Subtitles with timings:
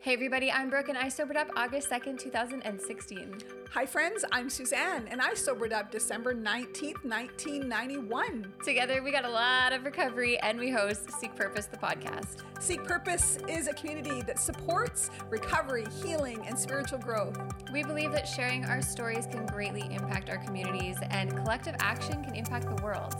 [0.00, 3.38] Hey everybody, I'm Brooke and I sobered up August 2nd, 2016.
[3.72, 8.52] Hi friends, I'm Suzanne and I sobered up December 19th, 1991.
[8.64, 12.44] Together we got a lot of recovery and we host Seek Purpose, the podcast.
[12.60, 17.36] Seek Purpose is a community that supports recovery, healing, and spiritual growth.
[17.72, 22.36] We believe that sharing our stories can greatly impact our communities and collective action can
[22.36, 23.16] impact the world.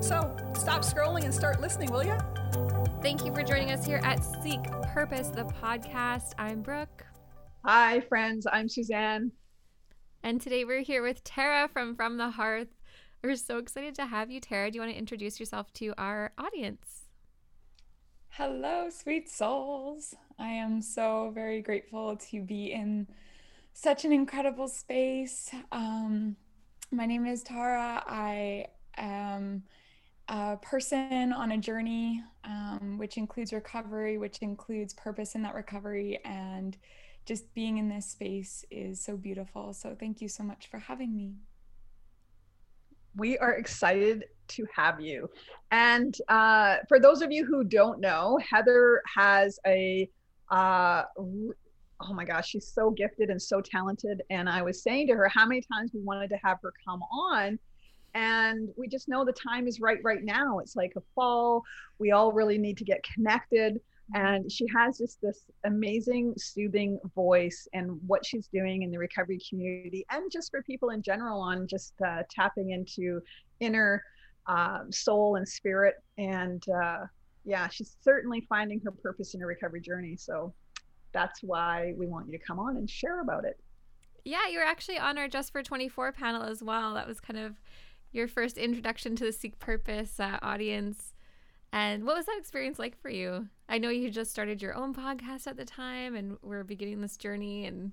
[0.00, 2.18] So stop scrolling and start listening, will you?
[3.02, 6.32] Thank you for joining us here at Seek Purpose, the podcast.
[6.36, 7.06] I'm Brooke.
[7.64, 8.46] Hi, friends.
[8.52, 9.32] I'm Suzanne.
[10.22, 12.68] And today we're here with Tara from From the Hearth.
[13.24, 14.70] We're so excited to have you, Tara.
[14.70, 17.04] Do you want to introduce yourself to our audience?
[18.28, 20.14] Hello, sweet souls.
[20.38, 23.06] I am so very grateful to be in
[23.72, 25.50] such an incredible space.
[25.72, 26.36] Um,
[26.92, 28.04] my name is Tara.
[28.06, 28.66] I
[28.98, 29.62] am
[30.30, 36.20] a person on a journey, um, which includes recovery, which includes purpose in that recovery.
[36.24, 36.76] And
[37.26, 39.74] just being in this space is so beautiful.
[39.74, 41.34] So, thank you so much for having me.
[43.16, 45.28] We are excited to have you.
[45.72, 50.08] And uh, for those of you who don't know, Heather has a,
[50.48, 54.22] uh, oh my gosh, she's so gifted and so talented.
[54.30, 57.02] And I was saying to her how many times we wanted to have her come
[57.02, 57.58] on
[58.14, 60.58] and we just know the time is right right now.
[60.58, 61.62] It's like a fall.
[61.98, 63.80] We all really need to get connected.
[64.14, 69.38] And she has just this amazing soothing voice and what she's doing in the recovery
[69.48, 73.20] community and just for people in general on just uh, tapping into
[73.60, 74.02] inner
[74.48, 75.94] uh, soul and spirit.
[76.18, 77.06] And uh,
[77.44, 80.16] yeah she's certainly finding her purpose in her recovery journey.
[80.16, 80.52] So
[81.12, 83.58] that's why we want you to come on and share about it.
[84.24, 86.94] Yeah you were actually on our just for 24 panel as well.
[86.94, 87.54] That was kind of
[88.12, 91.14] your first introduction to the Seek Purpose uh, audience.
[91.72, 93.48] And what was that experience like for you?
[93.68, 97.16] I know you just started your own podcast at the time and we're beginning this
[97.16, 97.92] journey and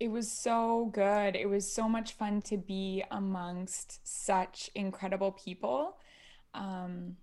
[0.00, 1.36] it was so good.
[1.36, 5.96] It was so much fun to be amongst such incredible people.
[6.54, 7.16] Um,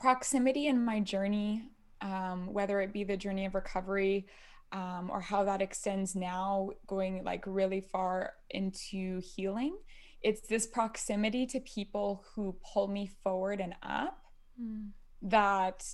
[0.00, 1.62] proximity in my journey,
[2.00, 4.26] um, whether it be the journey of recovery
[4.72, 9.76] um, or how that extends now, going like really far into healing,
[10.22, 14.22] it's this proximity to people who pull me forward and up
[14.60, 14.88] mm.
[15.22, 15.84] that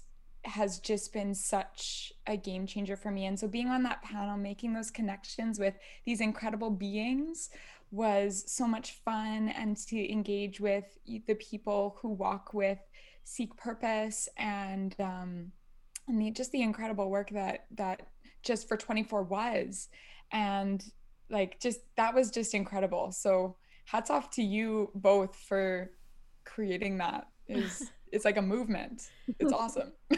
[0.44, 3.26] has just been such a game changer for me.
[3.26, 7.50] And so being on that panel, making those connections with these incredible beings
[7.90, 12.78] was so much fun and to engage with the people who walk with
[13.24, 15.50] seek purpose and um
[16.08, 18.02] and the, just the incredible work that that
[18.42, 19.88] just for 24 was
[20.32, 20.84] and
[21.28, 25.90] like just that was just incredible so hats off to you both for
[26.44, 27.28] creating that.
[27.48, 29.02] Is it's like a movement.
[29.38, 29.92] It's awesome.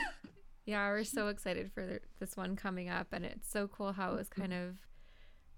[0.65, 4.17] Yeah we're so excited for this one coming up and it's so cool how it
[4.19, 4.77] was kind of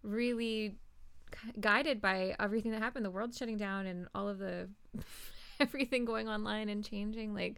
[0.04, 0.76] really
[1.58, 4.68] guided by everything that happened the world shutting down and all of the
[5.58, 7.56] everything going online and changing like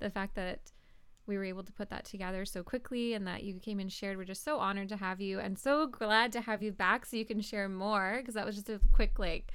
[0.00, 0.60] the fact that
[1.26, 4.16] we were able to put that together so quickly and that you came and shared.
[4.16, 7.16] We're just so honored to have you and so glad to have you back so
[7.16, 9.52] you can share more because that was just a quick like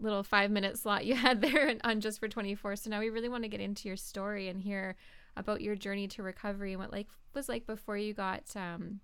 [0.00, 3.28] little five minute slot you had there on just for 24 so now we really
[3.28, 4.96] want to get into your story and hear
[5.36, 9.00] about your journey to recovery and what like was like before you got um,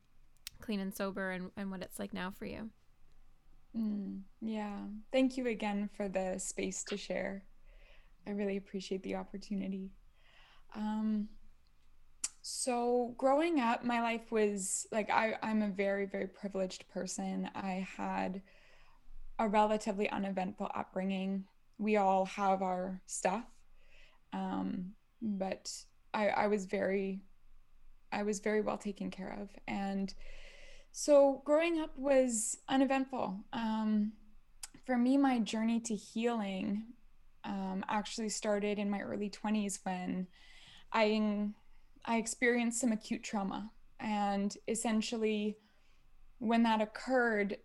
[0.60, 2.70] clean and sober and, and what it's like now for you.
[3.76, 4.78] Mm, yeah.
[5.12, 7.44] Thank you again for the space to share.
[8.26, 9.90] I really appreciate the opportunity.
[10.74, 11.28] Um,
[12.42, 17.50] so growing up my life was like I, i'm a very very privileged person.
[17.54, 18.40] I had
[19.40, 21.44] a relatively uneventful upbringing.
[21.78, 23.46] We all have our stuff,
[24.34, 24.92] um,
[25.22, 25.72] but
[26.12, 27.22] I, I was very,
[28.12, 30.12] I was very well taken care of, and
[30.92, 33.38] so growing up was uneventful.
[33.54, 34.12] Um,
[34.84, 36.84] for me, my journey to healing
[37.44, 40.26] um, actually started in my early 20s when
[40.92, 41.48] I
[42.04, 45.56] I experienced some acute trauma, and essentially,
[46.40, 47.56] when that occurred,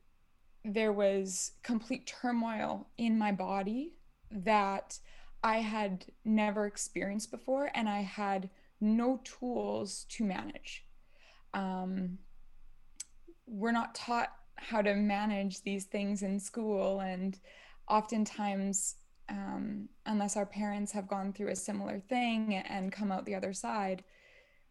[0.66, 3.94] there was complete turmoil in my body
[4.32, 4.98] that
[5.44, 8.50] I had never experienced before, and I had
[8.82, 10.86] no tools to manage.
[11.54, 12.18] Um,
[13.46, 17.40] we're not taught how to manage these things in school, and
[17.88, 18.96] oftentimes,
[19.30, 23.54] um, unless our parents have gone through a similar thing and come out the other
[23.54, 24.04] side,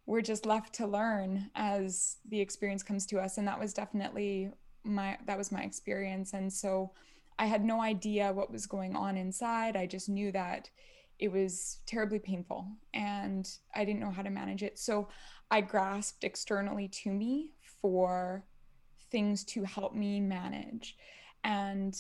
[0.07, 3.39] we're just left to learn as the experience comes to us.
[3.39, 4.51] And that was definitely
[4.85, 6.93] my that was my experience and so
[7.39, 10.69] i had no idea what was going on inside i just knew that
[11.19, 14.79] it was terribly painful and I didn't know how to manage it.
[14.79, 15.09] So
[15.51, 18.45] I grasped externally to me for
[19.11, 20.97] things to help me manage.
[21.45, 21.97] And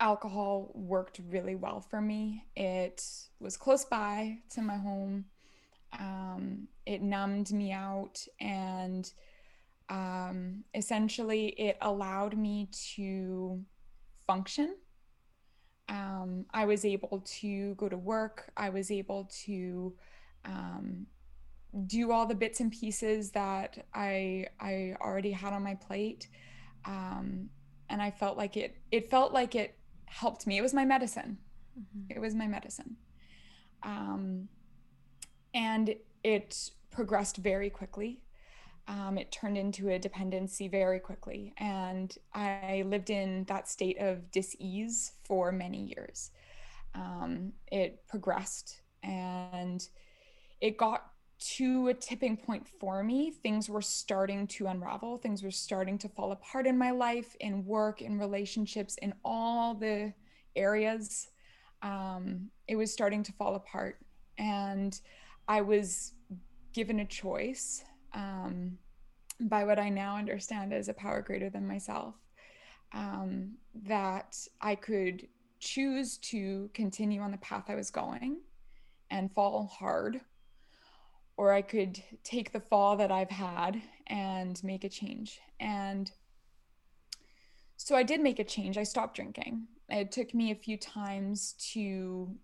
[0.00, 2.44] alcohol worked really well for me.
[2.54, 3.04] It
[3.40, 5.24] was close by to my home.
[5.98, 9.10] Um, it numbed me out and
[9.88, 13.62] um, essentially it allowed me to
[14.26, 14.76] function.
[15.88, 18.50] Um, I was able to go to work.
[18.56, 19.94] I was able to
[20.44, 21.06] um,
[21.86, 26.28] do all the bits and pieces that I I already had on my plate,
[26.84, 27.48] um,
[27.88, 28.76] and I felt like it.
[28.90, 30.58] It felt like it helped me.
[30.58, 31.38] It was my medicine.
[31.78, 32.16] Mm-hmm.
[32.16, 32.96] It was my medicine,
[33.84, 34.48] um,
[35.54, 35.94] and
[36.24, 38.20] it progressed very quickly.
[38.88, 44.30] Um, it turned into a dependency very quickly, and I lived in that state of
[44.30, 46.30] dis-ease for many years.
[46.94, 49.86] Um, it progressed, and
[50.60, 53.30] it got to a tipping point for me.
[53.30, 57.64] Things were starting to unravel, things were starting to fall apart in my life, in
[57.64, 60.12] work, in relationships, in all the
[60.54, 61.28] areas.
[61.82, 63.98] Um, it was starting to fall apart.
[64.38, 64.98] And
[65.48, 66.12] I was
[66.72, 67.84] given a choice
[68.16, 68.78] um,
[69.40, 72.14] by what I now understand as a power greater than myself
[72.92, 73.52] um,
[73.84, 75.28] that I could
[75.60, 78.38] choose to continue on the path I was going
[79.10, 80.20] and fall hard
[81.36, 85.40] or I could take the fall that I've had and make a change.
[85.60, 86.10] And
[87.76, 88.78] so I did make a change.
[88.78, 89.66] I stopped drinking.
[89.90, 92.34] It took me a few times to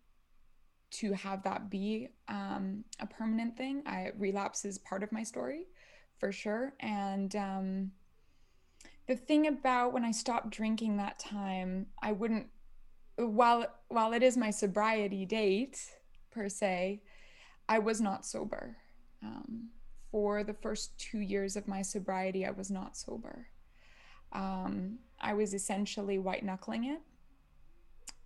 [0.92, 3.82] to have that be um, a permanent thing.
[3.86, 5.66] I relapse is part of my story,
[6.18, 6.74] for sure.
[6.80, 7.92] And um,
[9.06, 12.46] the thing about when I stopped drinking that time, I wouldn't.
[13.16, 15.78] While while it is my sobriety date
[16.30, 17.02] per se,
[17.68, 18.76] I was not sober.
[19.22, 19.68] Um,
[20.10, 23.46] for the first two years of my sobriety, I was not sober.
[24.32, 27.00] Um, I was essentially white knuckling it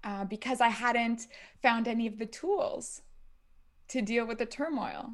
[0.06, 1.26] uh, because I hadn't
[1.60, 3.02] found any of the tools
[3.88, 5.10] to deal with the turmoil.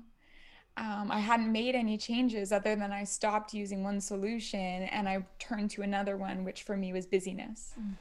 [0.76, 5.26] Um, I hadn't made any changes other than I stopped using one solution and I
[5.38, 7.72] turned to another one, which for me was busyness.
[7.80, 7.94] Mm.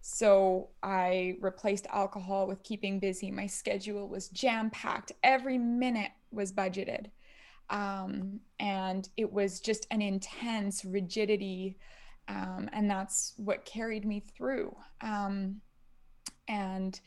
[0.00, 3.32] So I replaced alcohol with keeping busy.
[3.32, 5.10] My schedule was jam packed.
[5.24, 7.06] Every minute was budgeted.
[7.68, 11.78] Um, and it was just an intense rigidity.
[12.28, 14.76] Um, and that's what carried me through.
[15.00, 15.60] Um,
[16.48, 16.98] and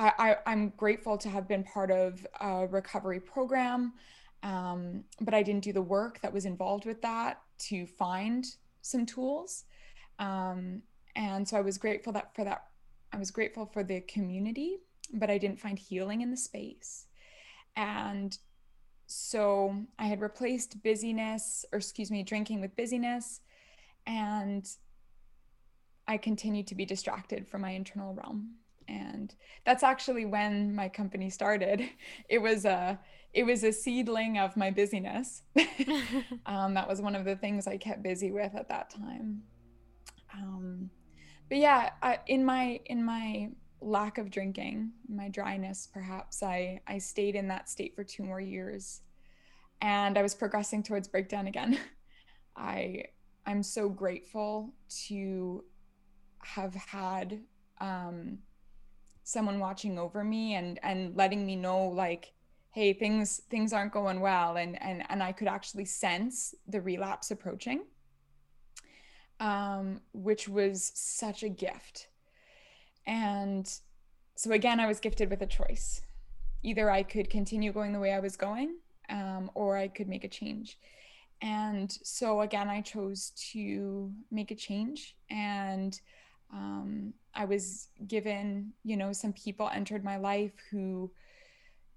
[0.00, 3.94] I, am grateful to have been part of a recovery program,
[4.44, 8.46] um, but I didn't do the work that was involved with that to find
[8.80, 9.64] some tools.
[10.20, 10.82] Um,
[11.18, 12.64] and so i was grateful that for that
[13.12, 14.78] i was grateful for the community
[15.12, 17.06] but i didn't find healing in the space
[17.76, 18.38] and
[19.06, 23.40] so i had replaced busyness or excuse me drinking with busyness
[24.06, 24.70] and
[26.06, 28.54] i continued to be distracted from my internal realm
[28.88, 31.82] and that's actually when my company started.
[32.28, 32.98] It was a
[33.34, 35.42] it was a seedling of my busyness.
[36.46, 39.42] Um, that was one of the things i kept busy with at that time.
[40.32, 40.90] Um,
[41.48, 43.50] but yeah, I, in my in my
[43.80, 48.40] lack of drinking, my dryness, perhaps I I stayed in that state for two more
[48.40, 49.02] years,
[49.80, 51.78] and I was progressing towards breakdown again.
[52.56, 53.04] I
[53.46, 54.74] I'm so grateful
[55.06, 55.64] to
[56.42, 57.40] have had
[57.80, 58.38] um,
[59.28, 62.32] someone watching over me and and letting me know like
[62.70, 67.30] hey things things aren't going well and and and I could actually sense the relapse
[67.30, 67.82] approaching
[69.40, 72.08] um, which was such a gift.
[73.06, 73.70] And
[74.34, 76.02] so, again, I was gifted with a choice.
[76.62, 78.76] Either I could continue going the way I was going,
[79.08, 80.78] um, or I could make a change.
[81.40, 85.16] And so, again, I chose to make a change.
[85.30, 85.98] And
[86.52, 91.10] um, I was given, you know, some people entered my life who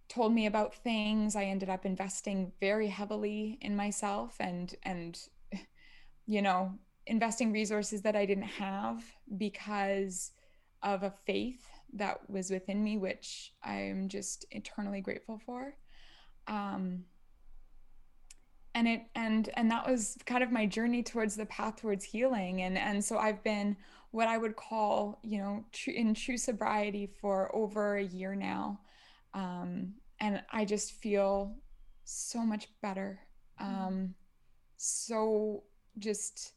[0.10, 1.36] told me about things.
[1.36, 5.18] I ended up investing very heavily in myself and, and,
[6.26, 6.74] you know,
[7.08, 9.04] investing resources that I didn't have
[9.38, 10.32] because
[10.84, 15.76] of a faith that was within me, which I'm just eternally grateful for.
[16.48, 17.06] Um,
[18.74, 22.62] and it and and that was kind of my journey towards the path towards healing
[22.62, 23.76] and and so I've been
[24.12, 28.80] what I would call you know tr- in true sobriety for over a year now.
[29.34, 31.56] Um, and I just feel
[32.04, 33.20] so much better.
[33.60, 34.14] Um,
[34.78, 35.64] so
[35.98, 36.54] just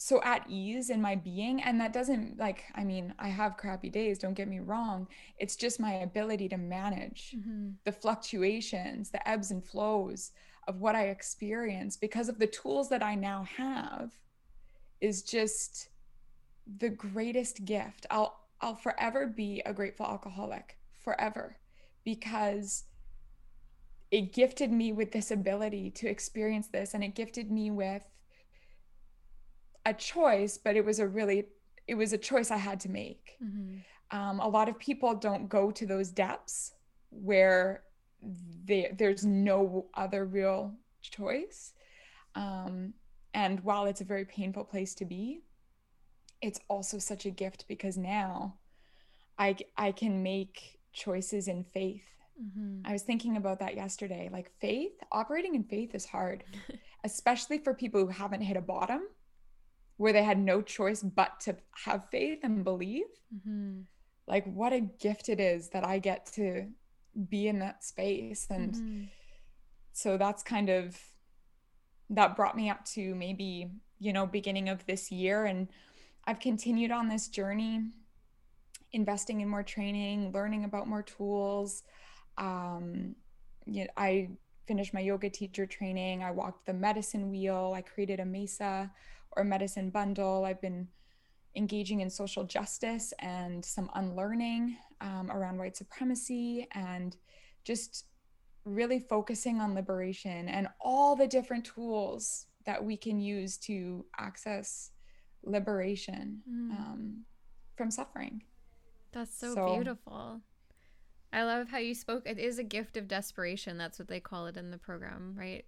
[0.00, 1.62] so at ease in my being.
[1.62, 5.06] And that doesn't like i mean i have crappy days don't get me wrong.
[5.38, 7.72] It's just my ability to manage mm-hmm.
[7.84, 10.32] the fluctuations the ebbs and flows
[10.68, 14.12] of what i experience because of the tools that i now have
[15.00, 15.89] is just
[16.78, 21.56] the greatest gift i'll i'll forever be a grateful alcoholic forever
[22.04, 22.84] because
[24.10, 28.04] it gifted me with this ability to experience this and it gifted me with
[29.86, 31.46] a choice, but it was a really
[31.86, 33.36] it was a choice I had to make.
[33.42, 34.16] Mm-hmm.
[34.16, 36.72] Um, a lot of people don't go to those depths
[37.10, 37.82] where
[38.64, 41.72] they, there's no other real choice.
[42.34, 42.94] Um,
[43.34, 45.40] and while it's a very painful place to be,
[46.42, 48.56] it's also such a gift because now
[49.38, 52.04] I, I can make choices in faith.
[52.42, 52.86] Mm-hmm.
[52.86, 54.28] I was thinking about that yesterday.
[54.32, 56.44] Like faith, operating in faith is hard,
[57.04, 59.02] especially for people who haven't hit a bottom
[60.00, 61.54] where they had no choice but to
[61.84, 63.04] have faith and believe.
[63.34, 63.80] Mm-hmm.
[64.26, 66.68] Like, what a gift it is that I get to
[67.28, 68.46] be in that space.
[68.48, 69.02] And mm-hmm.
[69.92, 70.98] so that's kind of
[72.08, 75.44] that brought me up to maybe, you know, beginning of this year.
[75.44, 75.68] And
[76.30, 77.82] I've continued on this journey,
[78.92, 81.82] investing in more training, learning about more tools.
[82.38, 83.16] Um,
[83.66, 84.28] you know, I
[84.68, 86.22] finished my yoga teacher training.
[86.22, 87.72] I walked the medicine wheel.
[87.74, 88.92] I created a mesa
[89.32, 90.44] or medicine bundle.
[90.44, 90.86] I've been
[91.56, 97.16] engaging in social justice and some unlearning um, around white supremacy and
[97.64, 98.04] just
[98.64, 104.92] really focusing on liberation and all the different tools that we can use to access
[105.44, 106.70] liberation mm.
[106.70, 107.24] um,
[107.76, 108.42] from suffering.
[109.12, 110.40] That's so, so, beautiful.
[111.32, 112.22] I love how you spoke.
[112.26, 113.78] It is a gift of desperation.
[113.78, 115.64] That's what they call it in the program, right?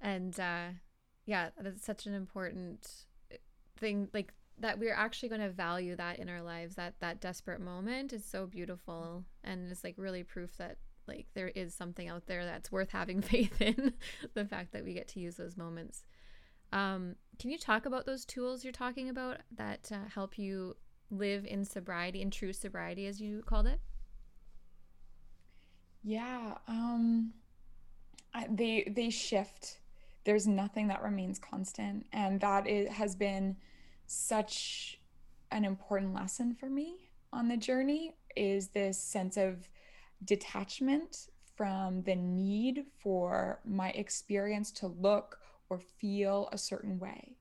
[0.00, 0.68] And uh,
[1.26, 3.36] yeah that's such an important eh,
[3.78, 7.60] thing like that we're actually going to value that in our lives that that desperate
[7.60, 12.26] moment is so beautiful and it's like really proof that like there is something out
[12.26, 13.92] there that's worth having faith in
[14.34, 16.04] the fact that we get to use those moments
[16.72, 20.76] um, can you talk about those tools you're talking about that uh, help you
[21.10, 23.80] live in sobriety in true sobriety as you called it?
[26.02, 27.32] Yeah um
[28.34, 29.78] I, they they shift.
[30.24, 33.56] There's nothing that remains constant and that it has been
[34.06, 34.98] such
[35.50, 39.68] an important lesson for me on the journey is this sense of
[40.24, 45.38] detachment from the need for my experience to look
[45.70, 47.36] or feel a certain way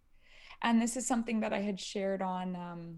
[0.62, 2.96] and this is something that i had shared on um,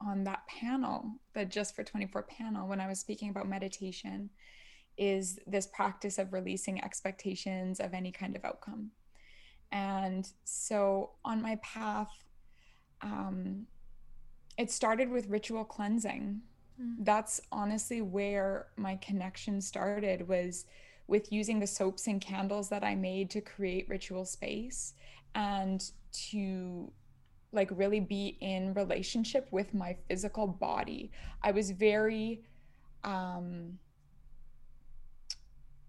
[0.00, 4.30] on that panel the just for 24 panel when i was speaking about meditation
[4.98, 8.90] is this practice of releasing expectations of any kind of outcome.
[9.70, 12.12] And so on my path,
[13.00, 13.66] um,
[14.58, 16.42] it started with ritual cleansing.
[16.80, 16.96] Mm.
[17.00, 20.66] That's honestly where my connection started was
[21.12, 24.94] with using the soaps and candles that I made to create ritual space
[25.34, 25.78] and
[26.30, 26.90] to
[27.52, 31.12] like really be in relationship with my physical body.
[31.42, 32.40] I was very
[33.04, 33.78] um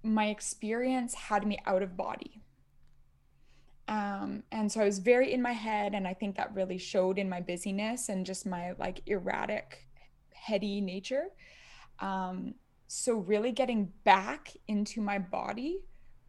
[0.04, 2.42] my experience had me out of body.
[3.88, 7.18] Um, and so I was very in my head, and I think that really showed
[7.18, 9.88] in my busyness and just my like erratic,
[10.34, 11.28] heady nature.
[12.00, 12.56] Um,
[12.94, 15.80] so really getting back into my body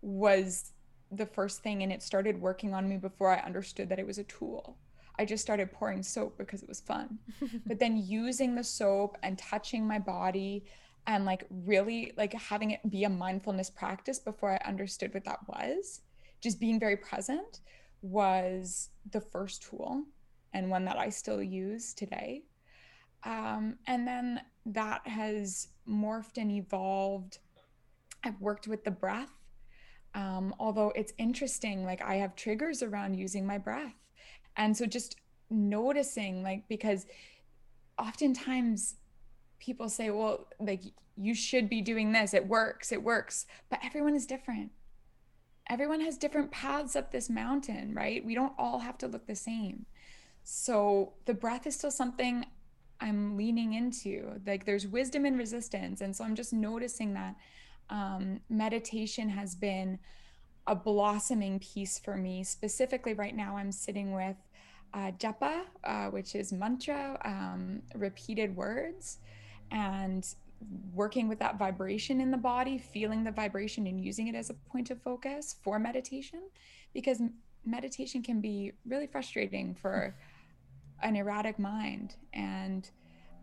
[0.01, 0.73] was
[1.13, 4.17] the first thing, and it started working on me before I understood that it was
[4.17, 4.79] a tool.
[5.19, 7.19] I just started pouring soap because it was fun.
[7.67, 10.65] but then using the soap and touching my body,
[11.07, 15.41] and like really like having it be a mindfulness practice before I understood what that
[15.47, 16.01] was.
[16.41, 17.61] Just being very present
[18.01, 20.03] was the first tool
[20.55, 22.45] and one that I still use today.
[23.23, 27.39] Um, and then that has morphed and evolved.
[28.23, 29.33] I've worked with the breath.
[30.15, 33.95] Um, although it's interesting, like I have triggers around using my breath.
[34.57, 35.17] And so just
[35.51, 37.07] noticing, like, because
[37.99, 38.95] oftentimes
[39.59, 40.83] people say, well, like
[41.17, 42.35] you should be doing this.
[42.35, 42.93] It works.
[42.93, 43.47] It works.
[43.71, 44.71] But everyone is different.
[45.69, 48.25] Everyone has different paths up this mountain, right?
[48.25, 49.87] We don't all have to look the same.
[50.43, 52.45] So the breath is still something
[53.05, 54.41] I'm leaning into.
[54.47, 56.01] Like there's wisdom and resistance.
[56.01, 57.37] And so I'm just noticing that
[57.91, 59.99] um, meditation has been
[60.67, 62.43] a blossoming piece for me.
[62.43, 64.37] Specifically, right now, I'm sitting with
[64.95, 69.19] uh, japa, uh, which is mantra, um, repeated words
[69.71, 70.27] and
[70.95, 74.55] working with that vibration in the body, feeling the vibration and using it as a
[74.55, 76.41] point of focus for meditation.
[76.95, 77.21] Because
[77.67, 80.15] meditation can be really frustrating for
[81.05, 82.17] an erratic mind.
[82.33, 82.91] And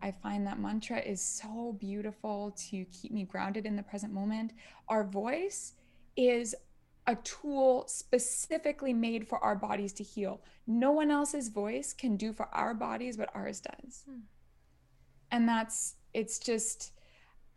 [0.02, 4.52] I find that mantra is so beautiful to keep me grounded in the present moment.
[4.88, 5.72] Our voice
[6.16, 6.54] is
[7.06, 10.40] a tool specifically made for our bodies to heal.
[10.66, 14.04] No one else's voice can do for our bodies what ours does.
[14.08, 14.20] Hmm.
[15.30, 16.92] And that's, it's just,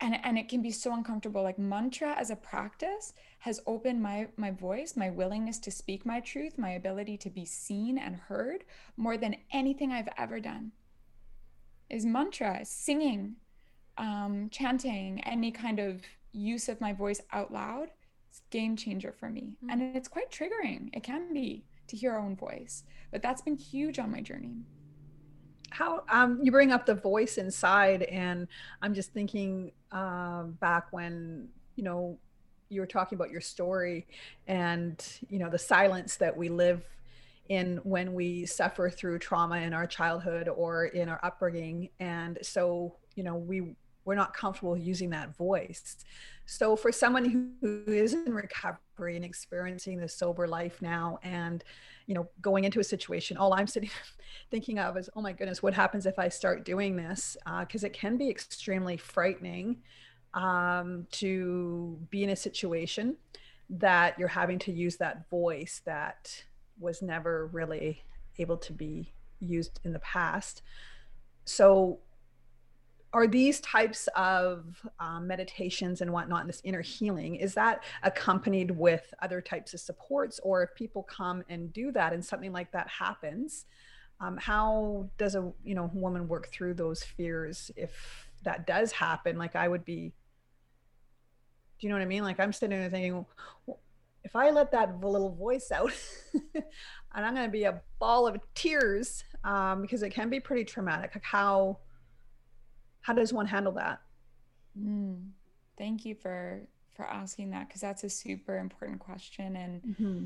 [0.00, 1.42] and, and it can be so uncomfortable.
[1.42, 6.20] Like mantra as a practice has opened my my voice, my willingness to speak my
[6.20, 8.64] truth, my ability to be seen and heard
[8.96, 10.72] more than anything I've ever done.
[11.88, 13.36] Is mantra, singing,
[13.96, 17.90] um, chanting, any kind of use of my voice out loud
[18.36, 19.54] it's game changer for me.
[19.56, 19.70] Mm-hmm.
[19.70, 20.90] And it's quite triggering.
[20.92, 24.56] It can be to hear our own voice, but that's been huge on my journey.
[25.76, 28.48] How um, you bring up the voice inside, and
[28.80, 32.18] I'm just thinking uh, back when you know
[32.70, 34.06] you were talking about your story,
[34.46, 36.82] and you know the silence that we live
[37.50, 42.96] in when we suffer through trauma in our childhood or in our upbringing, and so
[43.14, 43.74] you know we
[44.06, 45.98] we're not comfortable using that voice.
[46.46, 51.62] So for someone who is in recovery and experiencing the sober life now and
[52.06, 53.90] you know going into a situation all i'm sitting
[54.50, 57.36] thinking of is oh my goodness what happens if i start doing this?
[57.60, 59.78] Because uh, it can be extremely frightening
[60.34, 63.16] um, to be in a situation
[63.70, 66.44] that you're having to use that voice that
[66.78, 68.02] was never really
[68.38, 70.62] able to be used in the past.
[71.44, 72.00] So
[73.12, 78.70] are these types of um, meditations and whatnot and this inner healing is that accompanied
[78.70, 80.38] with other types of supports?
[80.42, 83.66] Or if people come and do that and something like that happens
[84.20, 89.36] um, how does a you know woman work through those fears if that does happen?
[89.36, 90.12] Like i would be
[91.78, 92.24] do you know what i mean?
[92.24, 93.26] Like i'm sitting there thinking
[94.24, 95.92] if i let that little voice out
[96.54, 96.64] and
[97.14, 101.14] i'm going to be a ball of tears um, because it can be pretty traumatic
[101.14, 101.78] like how
[103.06, 104.00] how does one handle that
[104.78, 105.16] mm,
[105.78, 106.60] thank you for
[106.96, 110.24] for asking that because that's a super important question and mm-hmm.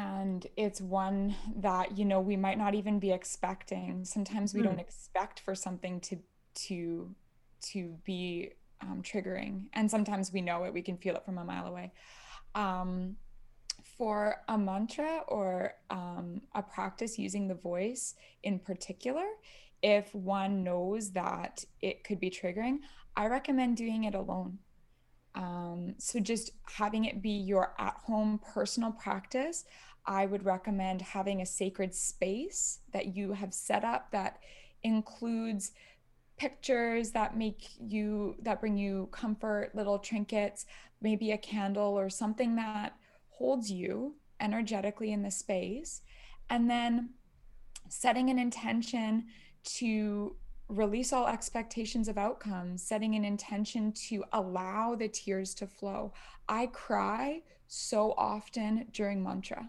[0.00, 4.64] and it's one that you know we might not even be expecting sometimes we mm.
[4.64, 6.16] don't expect for something to
[6.54, 7.14] to
[7.60, 8.50] to be
[8.80, 11.92] um, triggering and sometimes we know it we can feel it from a mile away
[12.54, 13.16] um,
[13.98, 19.26] for a mantra or um, a practice using the voice in particular
[19.82, 22.78] if one knows that it could be triggering,
[23.16, 24.58] I recommend doing it alone.
[25.34, 29.64] Um, so just having it be your at home personal practice,
[30.06, 34.38] I would recommend having a sacred space that you have set up that
[34.82, 35.72] includes
[36.38, 40.66] pictures that make you that bring you comfort little trinkets
[41.00, 42.94] maybe a candle or something that
[43.30, 46.02] holds you energetically in the space
[46.50, 47.10] and then
[47.88, 49.24] setting an intention
[49.66, 50.34] to
[50.68, 56.12] release all expectations of outcomes, setting an intention to allow the tears to flow.
[56.48, 59.68] I cry so often during mantra,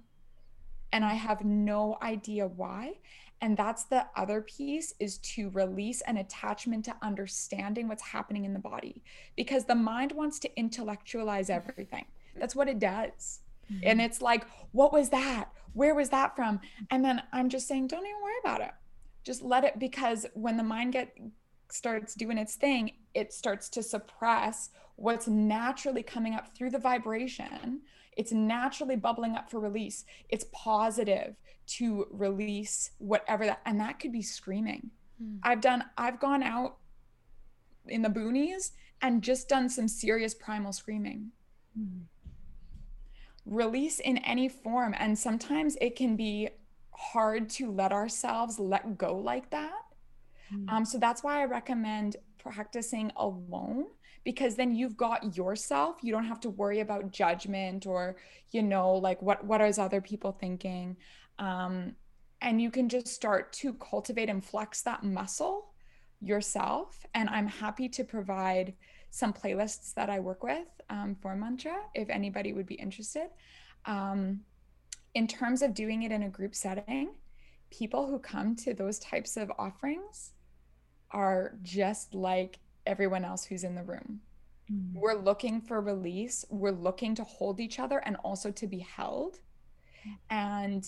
[0.92, 2.94] and I have no idea why.
[3.40, 8.54] And that's the other piece is to release an attachment to understanding what's happening in
[8.54, 9.04] the body
[9.36, 12.06] because the mind wants to intellectualize everything.
[12.36, 13.42] That's what it does.
[13.72, 13.82] Mm-hmm.
[13.84, 15.50] And it's like, what was that?
[15.74, 16.62] Where was that from?
[16.90, 18.72] And then I'm just saying, don't even worry about it
[19.28, 21.14] just let it because when the mind get
[21.70, 27.82] starts doing its thing it starts to suppress what's naturally coming up through the vibration
[28.16, 31.36] it's naturally bubbling up for release it's positive
[31.66, 34.90] to release whatever that and that could be screaming
[35.22, 35.38] mm.
[35.44, 36.78] i've done i've gone out
[37.88, 41.32] in the boonies and just done some serious primal screaming
[41.78, 42.04] mm.
[43.46, 46.48] release in any form and sometimes it can be
[46.98, 49.84] hard to let ourselves let go like that.
[50.52, 50.70] Mm.
[50.70, 53.86] Um, so that's why I recommend practicing alone
[54.24, 55.98] because then you've got yourself.
[56.02, 58.18] You don't have to worry about judgment or,
[58.52, 60.98] you know, like what what is other people thinking.
[61.40, 61.96] Um,
[62.42, 65.70] and you can just start to cultivate and flex that muscle
[66.20, 67.06] yourself.
[67.14, 68.74] And I'm happy to provide
[69.12, 73.30] some playlists that I work with um, for mantra if anybody would be interested.
[73.86, 74.42] Um,
[75.18, 77.10] in terms of doing it in a group setting,
[77.72, 80.34] people who come to those types of offerings
[81.10, 84.22] are just like everyone else who's in the room.
[84.72, 85.00] Mm-hmm.
[85.00, 89.40] We're looking for release, we're looking to hold each other and also to be held.
[90.30, 90.88] And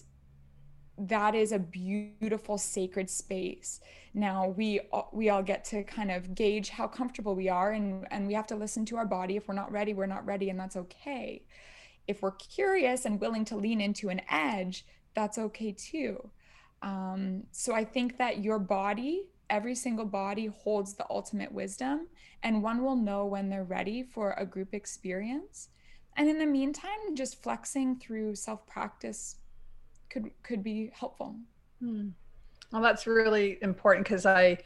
[1.00, 3.82] that is a beautiful sacred space.
[4.14, 4.80] Now we
[5.12, 8.48] we all get to kind of gauge how comfortable we are and and we have
[8.48, 9.38] to listen to our body.
[9.38, 11.42] If we're not ready, we're not ready and that's okay
[12.10, 16.30] if we're curious and willing to lean into an edge, that's okay too.
[16.82, 22.08] Um, so I think that your body, every single body holds the ultimate wisdom,
[22.42, 25.70] and one will know when they're ready for a group experience.
[26.18, 29.36] And in the meantime, just flexing through self practice
[30.10, 31.36] could could be helpful.
[31.80, 32.10] Hmm.
[32.72, 34.58] Well, that's really important because I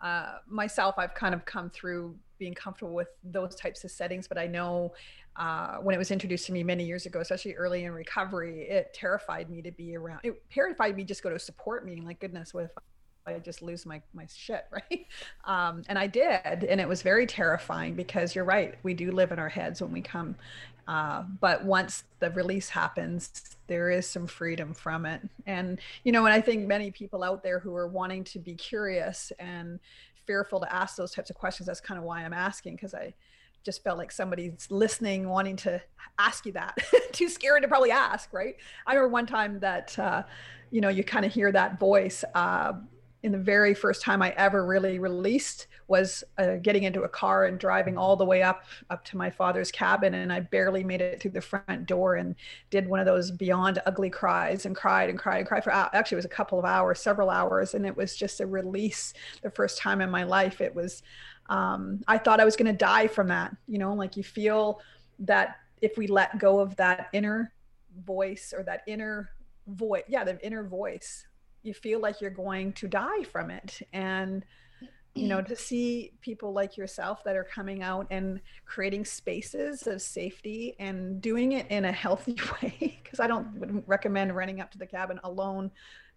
[0.00, 4.36] uh, myself, I've kind of come through being comfortable with those types of settings, but
[4.36, 4.94] I know
[5.36, 8.92] uh, when it was introduced to me many years ago, especially early in recovery, it
[8.92, 10.18] terrified me to be around.
[10.24, 12.04] It terrified me just go to a support meeting.
[12.04, 12.72] Like goodness, what if
[13.28, 15.06] I just lose my my shit, right?
[15.44, 18.74] Um, and I did, and it was very terrifying because you're right.
[18.82, 20.34] We do live in our heads when we come,
[20.88, 25.20] uh, but once the release happens, there is some freedom from it.
[25.46, 28.56] And you know, and I think many people out there who are wanting to be
[28.56, 29.78] curious and
[30.26, 31.66] fearful to ask those types of questions.
[31.66, 33.14] That's kind of why I'm asking because I
[33.64, 35.80] just felt like somebody's listening, wanting to
[36.18, 36.76] ask you that.
[37.12, 38.56] Too scared to probably ask, right?
[38.86, 40.24] I remember one time that, uh,
[40.70, 42.24] you know, you kind of hear that voice.
[42.34, 42.72] Uh,
[43.22, 47.44] in the very first time I ever really released was uh, getting into a car
[47.44, 51.02] and driving all the way up up to my father's cabin, and I barely made
[51.02, 52.34] it through the front door and
[52.70, 56.14] did one of those beyond ugly cries and cried and cried and cried for actually
[56.14, 59.12] it was a couple of hours, several hours, and it was just a release.
[59.42, 61.02] The first time in my life, it was.
[61.50, 63.54] Um, I thought I was going to die from that.
[63.68, 64.80] You know, like you feel
[65.18, 67.52] that if we let go of that inner
[68.06, 69.28] voice or that inner
[69.66, 71.26] voice, yeah, the inner voice
[71.62, 74.44] you feel like you're going to die from it and
[75.14, 80.00] you know to see people like yourself that are coming out and creating spaces of
[80.00, 84.70] safety and doing it in a healthy way because i don't would recommend running up
[84.70, 85.70] to the cabin alone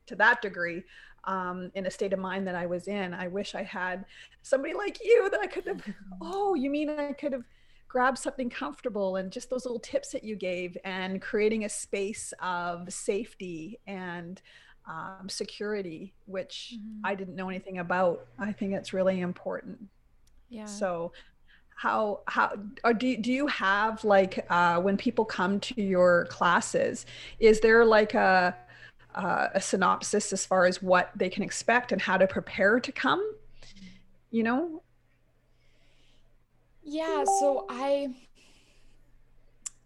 [0.05, 0.83] to that degree
[1.25, 3.13] um, in a state of mind that i was in.
[3.13, 4.05] I wish i had
[4.43, 5.83] somebody like you that i could have
[6.21, 7.43] oh you mean i could have
[7.87, 12.33] grabbed something comfortable and just those little tips that you gave and creating a space
[12.41, 14.41] of safety and
[14.87, 17.01] um, security, which mm-hmm.
[17.03, 18.27] I didn't know anything about.
[18.37, 19.79] I think it's really important.
[20.49, 20.65] Yeah.
[20.65, 21.11] So,
[21.75, 27.05] how how or do do you have like uh, when people come to your classes?
[27.39, 28.55] Is there like a
[29.15, 32.91] uh, a synopsis as far as what they can expect and how to prepare to
[32.91, 33.23] come?
[34.31, 34.83] You know.
[36.83, 37.23] Yeah.
[37.39, 38.15] So I.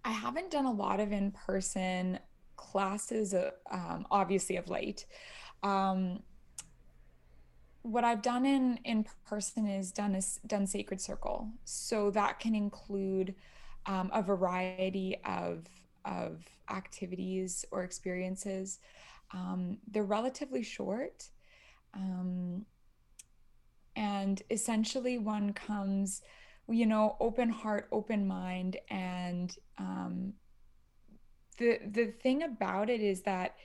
[0.06, 2.20] I haven't done a lot of in person
[2.60, 5.06] classes, uh, um, obviously of late.
[5.63, 6.22] Um,
[7.82, 12.54] what I've done in in person is done is done Sacred Circle, so that can
[12.54, 13.34] include
[13.86, 15.65] um, a variety of
[16.04, 18.80] of activities or experiences.
[19.34, 21.30] Um, they're relatively short,
[21.93, 22.65] um,
[23.95, 26.22] and essentially one comes,
[26.67, 30.34] you know, open heart, open mind, and um,
[31.60, 33.56] the the thing about it is that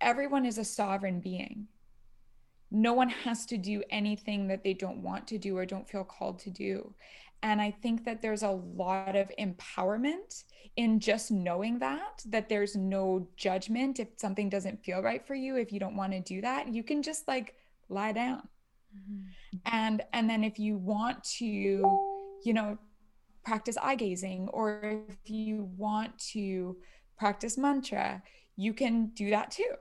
[0.00, 1.68] everyone is a sovereign being.
[2.70, 6.04] No one has to do anything that they don't want to do or don't feel
[6.04, 6.94] called to do.
[7.42, 10.44] And i think that there's a lot of empowerment
[10.76, 15.56] in just knowing that that there's no judgment if something doesn't feel right for you
[15.56, 17.54] if you don't want to do that you can just like
[17.90, 18.48] lie down.
[18.96, 19.56] Mm-hmm.
[19.66, 21.44] and and then if you want to
[22.44, 22.78] you know
[23.44, 26.76] practice eye gazing, or if you want to
[27.18, 28.22] practice mantra,
[28.56, 29.74] you can do that too.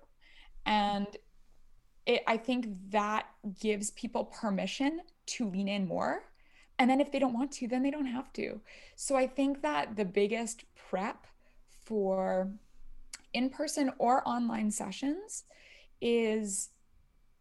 [0.65, 1.08] And
[2.06, 3.28] it, I think that
[3.60, 6.23] gives people permission to lean in more.
[6.80, 8.60] And then if they don't want to, then they don't have to.
[8.95, 11.28] So I think that the biggest prep
[11.86, 12.52] for
[13.34, 15.43] in person or online sessions
[16.02, 16.69] is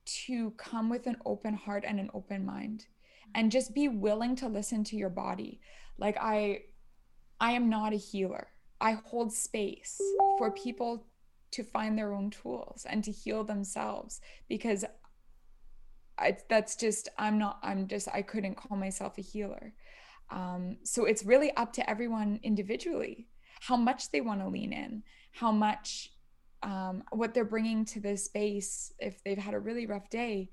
[0.04, 2.86] to come with an open heart and an open mind
[3.34, 5.60] and just be willing to listen to your body
[6.02, 6.60] like i
[7.40, 8.48] i am not a healer.
[8.80, 10.00] I hold space
[10.38, 11.06] for people
[11.52, 14.84] to find their own tools and to heal themselves because
[16.18, 19.72] I, that's just i'm not i'm just i couldn't call myself a healer.
[20.30, 23.28] Um, so it's really up to everyone individually
[23.60, 26.10] how much they want to lean in how much
[26.64, 30.50] um, what they're bringing to this space if they've had a really rough day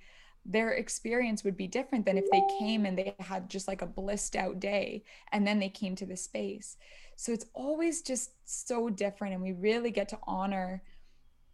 [0.49, 3.85] their experience would be different than if they came and they had just like a
[3.85, 6.75] blissed out day and then they came to the space.
[7.15, 10.81] So it's always just so different and we really get to honor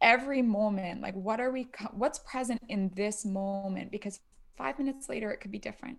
[0.02, 4.20] every moment like what are we what's present in this moment because
[4.58, 5.98] 5 minutes later it could be different.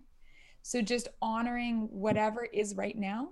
[0.63, 3.29] So just honoring whatever is right now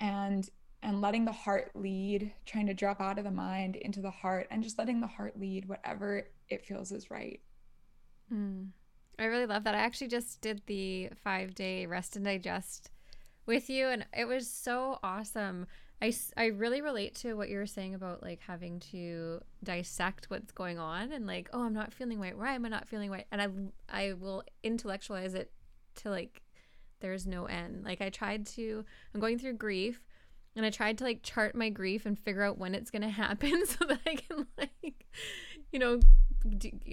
[0.00, 0.48] and
[0.80, 4.46] and letting the heart lead, trying to drop out of the mind into the heart
[4.52, 7.40] and just letting the heart lead whatever it feels is right.
[8.32, 8.68] Mm.
[9.18, 9.74] I really love that.
[9.74, 12.90] I actually just did the five day rest and digest
[13.46, 15.66] with you, and it was so awesome.
[16.00, 20.52] I, I really relate to what you were saying about like having to dissect what's
[20.52, 23.26] going on and like oh i'm not feeling right why am i not feeling right
[23.32, 23.48] and i
[23.88, 25.50] i will intellectualize it
[25.96, 26.42] to like
[27.00, 30.04] there's no end like i tried to i'm going through grief
[30.54, 33.66] and i tried to like chart my grief and figure out when it's to happen
[33.66, 35.06] so that i can like
[35.72, 35.98] you know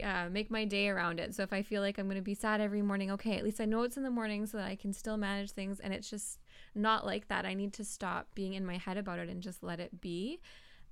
[0.04, 2.34] uh, make my day around it so if i feel like i'm going to be
[2.34, 4.76] sad every morning okay at least i know it's in the morning so that i
[4.76, 6.40] can still manage things and it's just
[6.76, 7.46] not like that.
[7.46, 10.42] I need to stop being in my head about it and just let it be.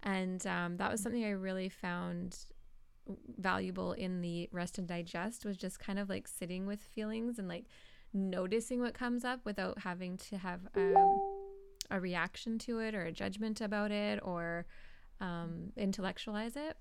[0.02, 2.38] And um, that was something I really found
[3.38, 7.50] valuable in the rest and digest was just kind of like sitting with feelings and
[7.50, 7.66] like
[8.14, 11.20] noticing what comes up without having to have um,
[11.92, 14.66] a reaction to it or a judgment about it or
[15.20, 16.78] um, intellectualize it.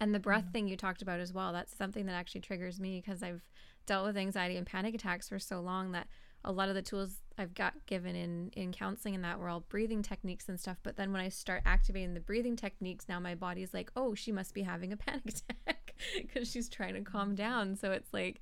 [0.00, 0.52] And the breath mm-hmm.
[0.52, 3.42] thing you talked about as well, that's something that actually triggers me because I've
[3.86, 6.06] dealt with anxiety and panic attacks for so long that
[6.44, 9.64] a lot of the tools I've got given in in counseling and that were all
[9.68, 10.76] breathing techniques and stuff.
[10.82, 14.30] But then when I start activating the breathing techniques, now my body's like, oh, she
[14.30, 17.74] must be having a panic attack because she's trying to calm down.
[17.74, 18.40] So it's like,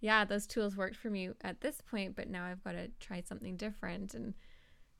[0.00, 3.20] yeah, those tools worked for me at this point, but now I've got to try
[3.20, 4.14] something different.
[4.14, 4.34] And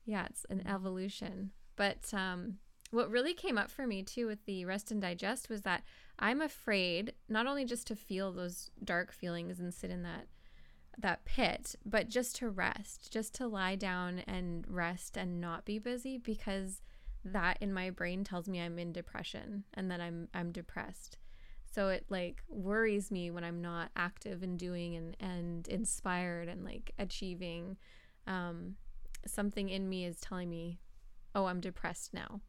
[0.05, 1.51] yeah, it's an evolution.
[1.75, 2.59] But um,
[2.91, 5.83] what really came up for me too with the rest and digest was that
[6.19, 10.27] I'm afraid not only just to feel those dark feelings and sit in that
[10.99, 15.79] that pit, but just to rest, just to lie down and rest and not be
[15.79, 16.81] busy because
[17.23, 21.19] that in my brain tells me I'm in depression and that I'm I'm depressed.
[21.71, 26.65] So it like worries me when I'm not active and doing and and inspired and
[26.65, 27.77] like achieving
[28.27, 28.77] um
[29.27, 30.79] something in me is telling me,
[31.35, 32.41] "Oh, I'm depressed now."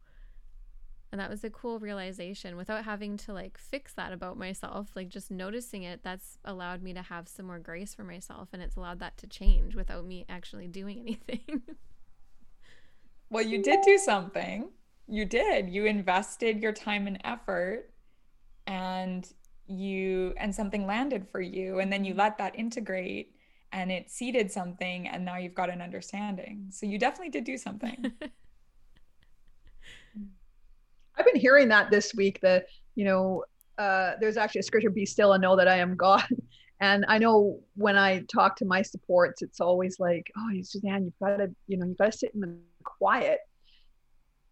[1.10, 5.08] And that was a cool realization without having to like fix that about myself like
[5.08, 8.76] just noticing it that's allowed me to have some more grace for myself and it's
[8.76, 11.62] allowed that to change without me actually doing anything.
[13.30, 14.70] Well you did do something.
[15.06, 15.70] You did.
[15.70, 17.90] You invested your time and effort
[18.66, 19.30] and
[19.66, 22.20] you and something landed for you and then you mm-hmm.
[22.20, 23.34] let that integrate
[23.72, 26.66] and it seeded something and now you've got an understanding.
[26.70, 28.12] So you definitely did do something
[31.18, 33.44] I've been hearing that this week that, you know,
[33.78, 36.24] uh, there's actually a scripture, be still and know that I am God.
[36.80, 41.18] And I know when I talk to my supports, it's always like, oh, Suzanne, you've
[41.18, 43.40] got to, you know, you've got to sit in the quiet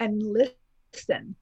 [0.00, 1.36] and listen.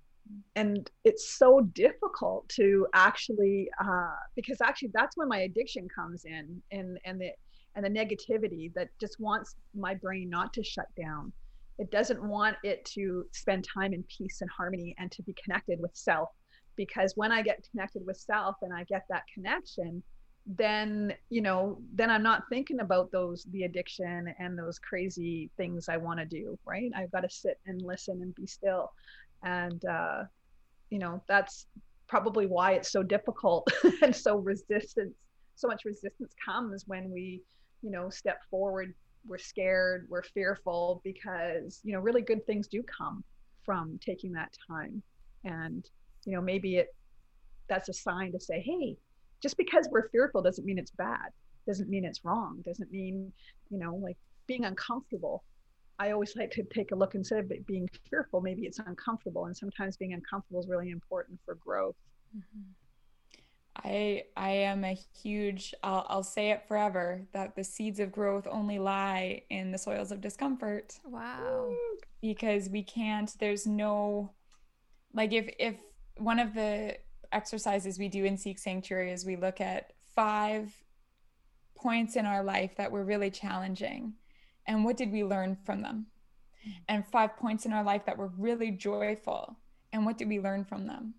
[0.56, 6.62] And it's so difficult to actually, uh, because actually that's when my addiction comes in
[6.70, 7.30] and, and the,
[7.76, 11.32] and the negativity that just wants my brain not to shut down
[11.78, 15.80] it doesn't want it to spend time in peace and harmony and to be connected
[15.80, 16.30] with self.
[16.76, 20.02] Because when I get connected with self and I get that connection,
[20.46, 25.88] then you know then i'm not thinking about those the addiction and those crazy things
[25.88, 28.92] i want to do right i've got to sit and listen and be still
[29.42, 30.22] and uh
[30.90, 31.66] you know that's
[32.08, 33.66] probably why it's so difficult
[34.02, 35.14] and so resistance
[35.54, 37.40] so much resistance comes when we
[37.80, 38.92] you know step forward
[39.26, 43.24] we're scared, we're fearful because, you know, really good things do come
[43.64, 45.02] from taking that time.
[45.44, 45.88] And,
[46.24, 46.88] you know, maybe it
[47.68, 48.96] that's a sign to say, hey,
[49.42, 51.30] just because we're fearful doesn't mean it's bad,
[51.66, 53.32] doesn't mean it's wrong, doesn't mean,
[53.70, 55.44] you know, like being uncomfortable.
[55.98, 59.46] I always like to take a look instead of being fearful, maybe it's uncomfortable.
[59.46, 61.96] And sometimes being uncomfortable is really important for growth.
[62.36, 62.70] Mm-hmm.
[63.76, 68.46] I I am a huge I'll, I'll say it forever that the seeds of growth
[68.50, 70.98] only lie in the soils of discomfort.
[71.04, 71.74] Wow.
[72.20, 74.32] Because we can't there's no
[75.12, 75.76] like if if
[76.16, 76.96] one of the
[77.32, 80.72] exercises we do in Seek Sanctuary is we look at five
[81.76, 84.14] points in our life that were really challenging
[84.66, 86.06] and what did we learn from them?
[86.66, 86.72] Mm.
[86.88, 89.58] And five points in our life that were really joyful
[89.92, 91.14] and what did we learn from them?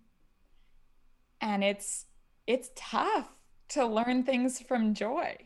[1.40, 2.06] And it's
[2.46, 3.28] it's tough
[3.68, 5.36] to learn things from joy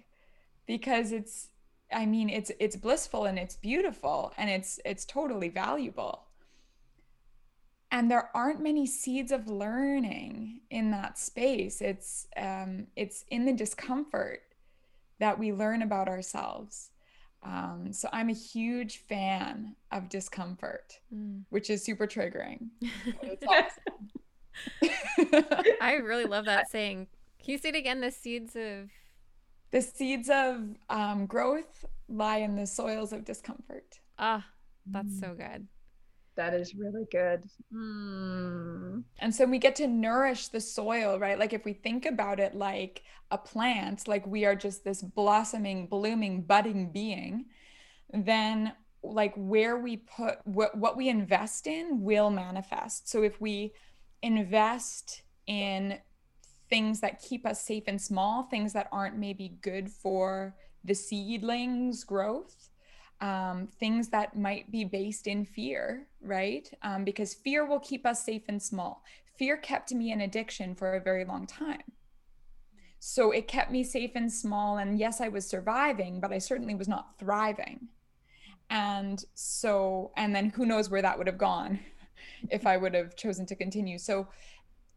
[0.66, 1.48] because it's
[1.92, 6.26] i mean it's it's blissful and it's beautiful and it's it's totally valuable
[7.90, 13.52] and there aren't many seeds of learning in that space it's um it's in the
[13.52, 14.42] discomfort
[15.18, 16.90] that we learn about ourselves
[17.42, 21.42] um, so i'm a huge fan of discomfort mm.
[21.48, 22.68] which is super triggering
[23.22, 24.10] it's awesome.
[25.80, 27.06] I really love that saying.
[27.42, 28.00] Can you say it again?
[28.00, 28.90] The seeds of
[29.70, 34.00] the seeds of um, growth lie in the soils of discomfort.
[34.18, 34.44] Ah,
[34.86, 35.20] that's mm.
[35.20, 35.66] so good.
[36.36, 37.44] That is really good.
[37.72, 39.04] Mm.
[39.18, 41.38] And so we get to nourish the soil, right?
[41.38, 45.86] Like if we think about it like a plant, like we are just this blossoming,
[45.86, 47.46] blooming, budding being,
[48.12, 53.72] then like where we put what what we invest in will manifest so if we
[54.22, 55.98] invest in
[56.68, 60.54] things that keep us safe and small things that aren't maybe good for
[60.84, 62.68] the seedlings growth
[63.20, 66.70] um, things that might be based in fear right?
[66.82, 69.02] Um, because fear will keep us safe and small.
[69.38, 71.82] Fear kept me in addiction for a very long time.
[72.98, 76.74] So it kept me safe and small and yes i was surviving but i certainly
[76.74, 77.88] was not thriving.
[78.68, 81.80] And so and then who knows where that would have gone
[82.50, 83.98] if i would have chosen to continue.
[83.98, 84.28] So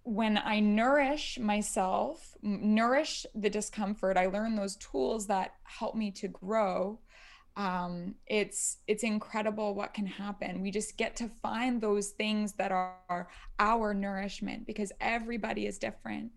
[0.06, 6.28] when i nourish myself nourish the discomfort i learn those tools that help me to
[6.28, 7.00] grow
[7.56, 10.62] um, it's it's incredible what can happen.
[10.62, 13.28] We just get to find those things that are
[13.60, 16.32] our nourishment because everybody is different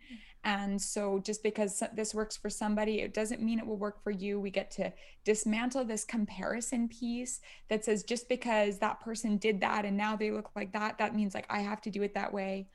[0.47, 4.13] and so, just because this works for somebody, it doesn't mean it will work for
[4.13, 4.39] you.
[4.39, 4.93] We get to
[5.25, 10.31] dismantle this comparison piece that says just because that person did that and now they
[10.31, 12.69] look like that, that means like I have to do it that way.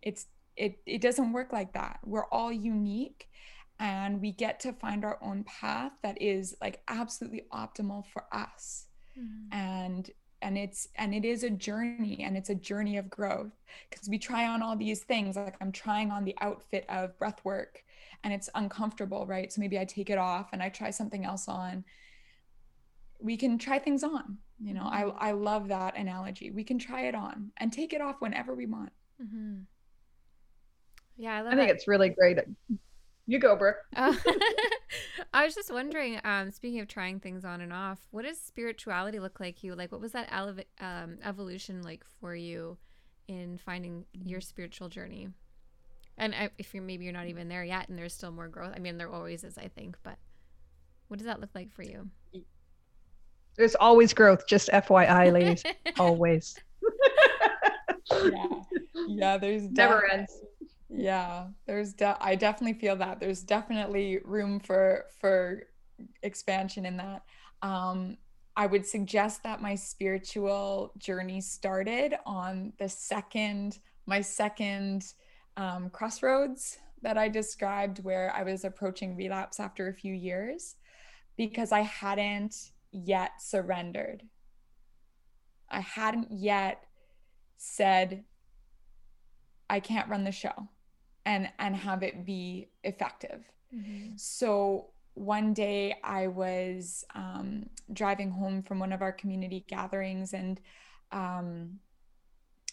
[0.00, 0.26] It's
[0.56, 1.98] it it doesn't work like that.
[2.04, 3.28] We're all unique
[3.80, 8.86] and we get to find our own path that is like absolutely optimal for us.
[9.18, 9.58] Mm-hmm.
[9.58, 10.10] And
[10.42, 13.52] and it's and it is a journey and it's a journey of growth
[13.90, 17.44] because we try on all these things like i'm trying on the outfit of breath
[17.44, 17.82] work
[18.24, 19.52] and it's uncomfortable right?
[19.52, 21.84] So maybe i take it off and i try something else on.
[23.20, 24.84] We can try things on you know?
[24.84, 26.50] I i love that analogy.
[26.50, 28.90] We can try it on and take it off whenever we want.
[29.22, 29.62] Mm-hmm.
[31.16, 31.70] yeah i, I think that.
[31.70, 32.38] it's really great
[33.28, 33.76] you go, Brooke.
[33.94, 34.14] Uh,
[35.34, 39.20] I was just wondering, um, speaking of trying things on and off, what does spirituality
[39.20, 39.74] look like you?
[39.74, 42.78] Like, what was that ele- um, evolution like for you
[43.28, 45.28] in finding your spiritual journey?
[46.16, 48.72] And if you're maybe you're not even there yet, and there's still more growth.
[48.74, 49.98] I mean, there always is, I think.
[50.02, 50.16] But
[51.08, 52.08] what does that look like for you?
[53.56, 54.46] There's always growth.
[54.48, 55.62] Just FYI, ladies,
[55.98, 56.56] always.
[58.10, 58.46] yeah,
[59.06, 59.36] yeah.
[59.36, 60.32] There's never ends
[60.88, 63.20] yeah there's de- i definitely feel that.
[63.20, 65.64] There's definitely room for for
[66.22, 67.22] expansion in that.
[67.62, 68.16] Um
[68.56, 75.04] i would suggest that my spiritual journey started on the second my second
[75.56, 80.76] um, crossroads that i described where i was approaching relapse after a few years
[81.36, 84.22] because i hadn't yet surrendered.
[85.70, 86.84] I hadn't yet
[87.58, 88.24] said
[89.68, 90.68] i can't run the show
[91.24, 93.44] and and have it be effective.
[93.74, 94.16] Mm-hmm.
[94.16, 100.58] so one day i was um, driving home from one of our community gatherings and
[101.12, 101.78] um,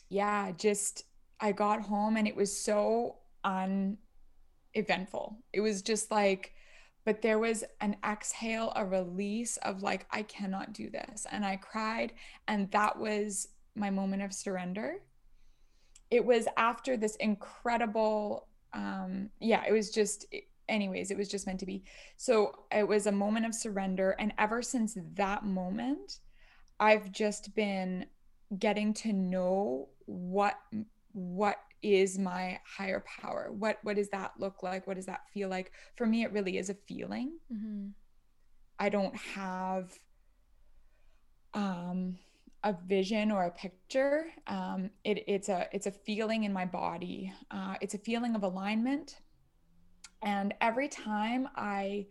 [0.08, 1.04] yeah just
[1.42, 5.38] i got home and it was so uneventful.
[5.54, 6.54] It was just like
[7.06, 11.26] but there was an exhale a release of like i cannot do this.
[11.32, 12.14] And i cried
[12.48, 15.02] and that was my moment of surrender
[16.12, 20.26] it was after this incredible um yeah it was just
[20.68, 21.84] anyways it was just meant to be.
[22.18, 26.20] So it was a moment of surrender and ever since that moment
[26.80, 28.06] i've just been
[28.60, 30.56] getting to know what
[31.14, 33.50] what is my higher power.
[33.52, 34.88] What what does that look like?
[34.88, 35.72] What does that feel like?
[35.96, 37.38] For me it really is a feeling.
[37.54, 37.90] Mm-hmm.
[38.80, 39.98] i don't have
[41.54, 42.18] um
[42.66, 44.26] a vision or a picture.
[44.48, 47.32] Um, it, it's a it's a feeling in my body.
[47.52, 49.20] Uh, it's a feeling of alignment.
[50.24, 52.08] And every time I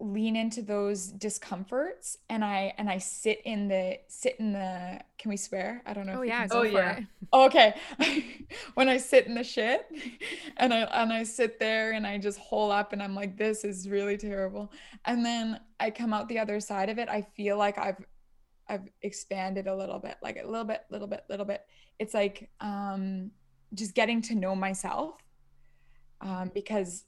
[0.00, 5.28] lean into those discomforts and I and I sit in the sit in the can
[5.28, 5.82] we swear?
[5.86, 6.18] I don't know.
[6.18, 7.00] Oh yeah, oh yeah.
[7.32, 7.76] Oh, okay.
[8.74, 9.86] when I sit in the shit
[10.56, 13.62] and I and I sit there and I just hole up and I'm like, this
[13.62, 14.72] is really terrible.
[15.04, 17.08] And then I come out the other side of it.
[17.08, 18.04] I feel like I've
[18.70, 21.66] I've expanded a little bit, like a little bit, little bit, little bit.
[21.98, 23.32] It's like um,
[23.74, 25.16] just getting to know myself
[26.20, 27.04] um, because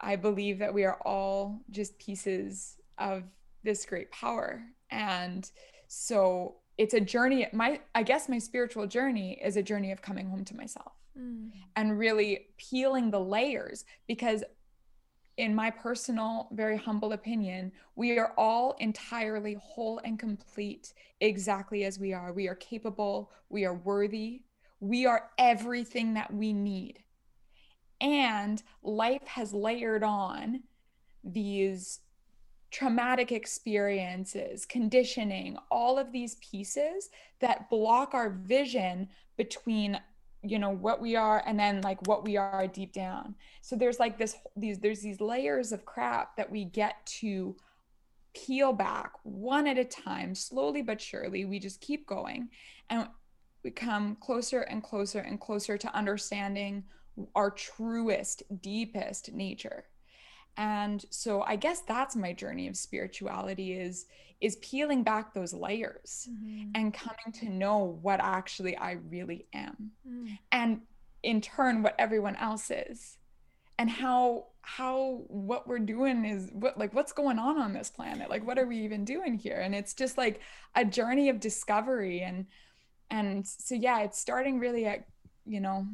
[0.00, 3.24] I believe that we are all just pieces of
[3.64, 4.62] this great power.
[4.90, 5.50] And
[5.88, 7.48] so it's a journey.
[7.54, 11.50] My, I guess my spiritual journey is a journey of coming home to myself mm.
[11.74, 14.44] and really peeling the layers because
[15.38, 21.98] in my personal, very humble opinion, we are all entirely whole and complete exactly as
[21.98, 22.32] we are.
[22.32, 24.42] We are capable, we are worthy,
[24.80, 27.04] we are everything that we need.
[28.00, 30.64] And life has layered on
[31.22, 32.00] these
[32.72, 40.00] traumatic experiences, conditioning, all of these pieces that block our vision between
[40.42, 43.98] you know what we are and then like what we are deep down so there's
[43.98, 47.56] like this these there's these layers of crap that we get to
[48.34, 51.44] peel back one at a time, slowly but surely.
[51.44, 52.48] We just keep going
[52.90, 53.08] and
[53.64, 56.84] we come closer and closer and closer to understanding
[57.34, 59.84] our truest, deepest nature.
[60.58, 64.06] And so I guess that's my journey of spirituality is
[64.40, 66.70] is peeling back those layers mm-hmm.
[66.74, 69.90] and coming to know what actually I really am.
[70.08, 70.38] Mm.
[70.52, 70.80] And
[71.22, 73.16] in turn what everyone else is.
[73.78, 78.28] And how how what we're doing is what like what's going on on this planet
[78.28, 80.42] like what are we even doing here and it's just like
[80.74, 82.44] a journey of discovery and
[83.10, 85.06] and so yeah it's starting really at
[85.46, 85.86] you know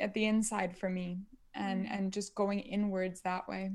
[0.00, 1.18] at the inside for me
[1.54, 1.94] and mm-hmm.
[1.94, 3.70] and just going inwards that way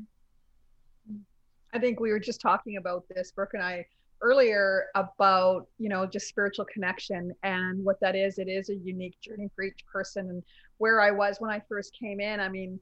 [1.77, 3.85] i think we were just talking about this brooke and i
[4.21, 8.39] earlier about you know just spiritual connection and what that is.
[8.39, 10.27] It is a unique journey for each person.
[10.29, 10.43] And
[10.77, 12.79] where i was when i first came in i mean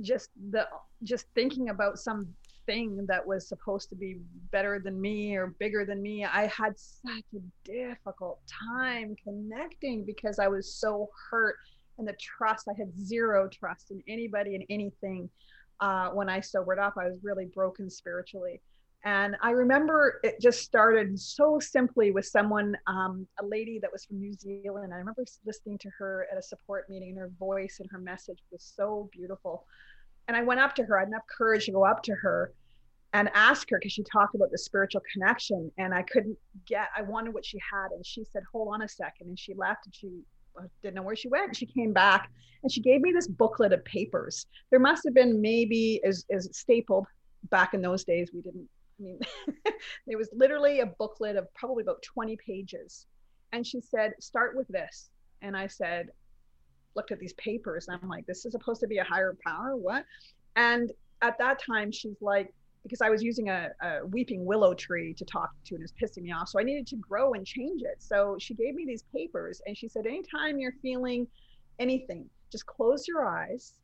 [0.00, 0.66] just the
[1.02, 2.28] just thinking about some
[2.66, 4.18] thing that was supposed to be
[4.52, 10.38] better than me or bigger than me i had such a difficult time connecting because
[10.38, 11.56] i was so hurt
[11.98, 15.28] and the trust i had zero trust in anybody and anything
[15.80, 18.60] uh, when i sobered up i was really broken spiritually
[19.04, 24.04] and i remember it just started so simply with someone um, a lady that was
[24.04, 27.76] from new zealand i remember listening to her at a support meeting and her voice
[27.80, 29.64] and her message was so beautiful
[30.28, 30.98] and I went up to her.
[30.98, 32.52] I had enough courage to go up to her
[33.14, 35.72] and ask her because she talked about the spiritual connection.
[35.78, 37.90] And I couldn't get, I wanted what she had.
[37.92, 39.28] And she said, Hold on a second.
[39.28, 40.20] And she left and she
[40.82, 41.56] didn't know where she went.
[41.56, 42.30] She came back
[42.62, 44.46] and she gave me this booklet of papers.
[44.70, 47.06] There must have been maybe as, as stapled
[47.50, 48.30] back in those days.
[48.32, 49.20] We didn't, I mean,
[50.06, 53.06] there was literally a booklet of probably about 20 pages.
[53.52, 55.10] And she said, Start with this.
[55.40, 56.08] And I said,
[56.98, 59.76] looked at these papers and I'm like, this is supposed to be a higher power?
[59.76, 60.04] What?
[60.56, 60.90] And
[61.22, 62.52] at that time, she's like,
[62.82, 65.92] because I was using a, a, weeping willow tree to talk to and it was
[65.92, 66.48] pissing me off.
[66.48, 67.96] So I needed to grow and change it.
[67.98, 71.26] So she gave me these papers and she said, anytime you're feeling
[71.78, 73.74] anything, just close your eyes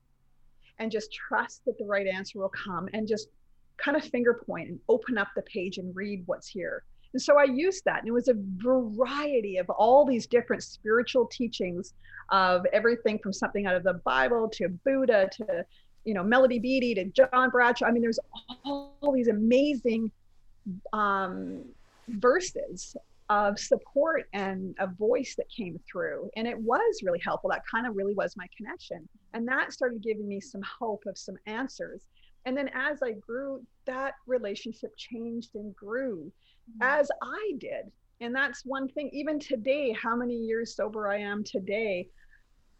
[0.79, 3.29] and just trust that the right answer will come and just
[3.77, 6.85] kind of finger point and open up the page and read what's here.
[7.13, 8.01] And so I used that.
[8.01, 11.95] And it was a variety of all these different spiritual teachings
[12.31, 15.65] of everything from something out of the Bible to Buddha to,
[16.05, 17.87] you know, Melody Beattie to John Bradshaw.
[17.87, 18.19] I mean, there's
[18.65, 20.11] all, all these amazing
[20.93, 21.65] um,
[22.09, 22.97] verses
[23.31, 26.31] of support and a voice that came through.
[26.37, 27.51] And it was really helpful.
[27.51, 29.09] That kind of really was my connection.
[29.33, 32.03] And that started giving me some hope of some answers.
[32.45, 36.31] And then as I grew, that relationship changed and grew
[36.83, 37.91] as I did.
[38.21, 42.09] And that's one thing, even today, how many years sober I am today,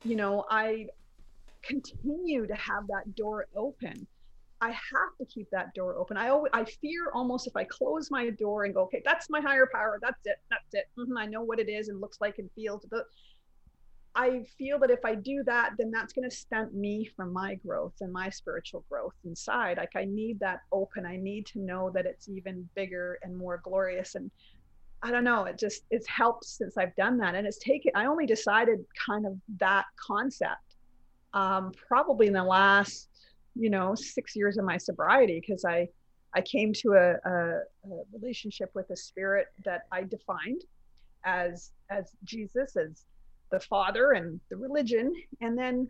[0.05, 0.87] you know, I
[1.67, 4.07] continue to have that door open.
[4.61, 6.17] I have to keep that door open.
[6.17, 9.41] I always, I fear almost if I close my door and go, okay, that's my
[9.41, 9.99] higher power.
[10.01, 10.37] That's it.
[10.49, 10.87] That's it.
[10.99, 12.87] Mm-hmm, I know what it is and looks like and feels.
[12.91, 13.05] But
[14.15, 17.57] I feel that if I do that, then that's going to stunt me from my
[17.57, 19.77] growth and my spiritual growth inside.
[19.77, 21.05] Like I need that open.
[21.05, 24.15] I need to know that it's even bigger and more glorious.
[24.15, 24.31] And
[25.03, 27.35] I don't know, it just, it's helped since I've done that.
[27.35, 30.74] And it's taken, I only decided kind of that concept
[31.35, 33.09] um, probably in the last,
[33.55, 35.89] you know, six years of my sobriety because I,
[36.35, 40.63] I came to a, a, a relationship with a spirit that I defined
[41.25, 43.05] as as Jesus, as
[43.51, 45.13] the father and the religion.
[45.41, 45.89] And then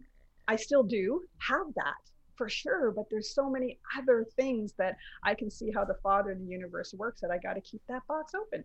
[0.48, 1.94] i still do have that
[2.36, 6.32] for sure but there's so many other things that i can see how the father
[6.32, 8.64] in the universe works that i got to keep that box open.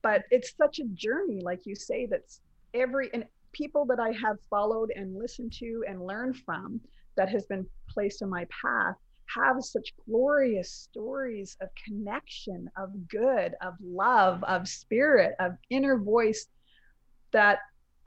[0.00, 2.40] But it's such a journey like you say that's
[2.72, 6.80] every and people that i have followed and listened to and learned from
[7.16, 8.94] that has been placed in my path
[9.34, 16.46] have such glorious stories of connection of good of love of spirit of inner voice
[17.32, 17.58] that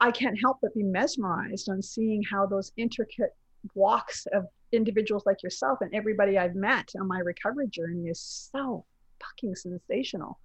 [0.02, 3.36] I can't help but be mesmerized on seeing how those intricate
[3.74, 8.84] walks of individuals like yourself and everybody I've met on my recovery journey is so
[9.20, 10.40] fucking sensational.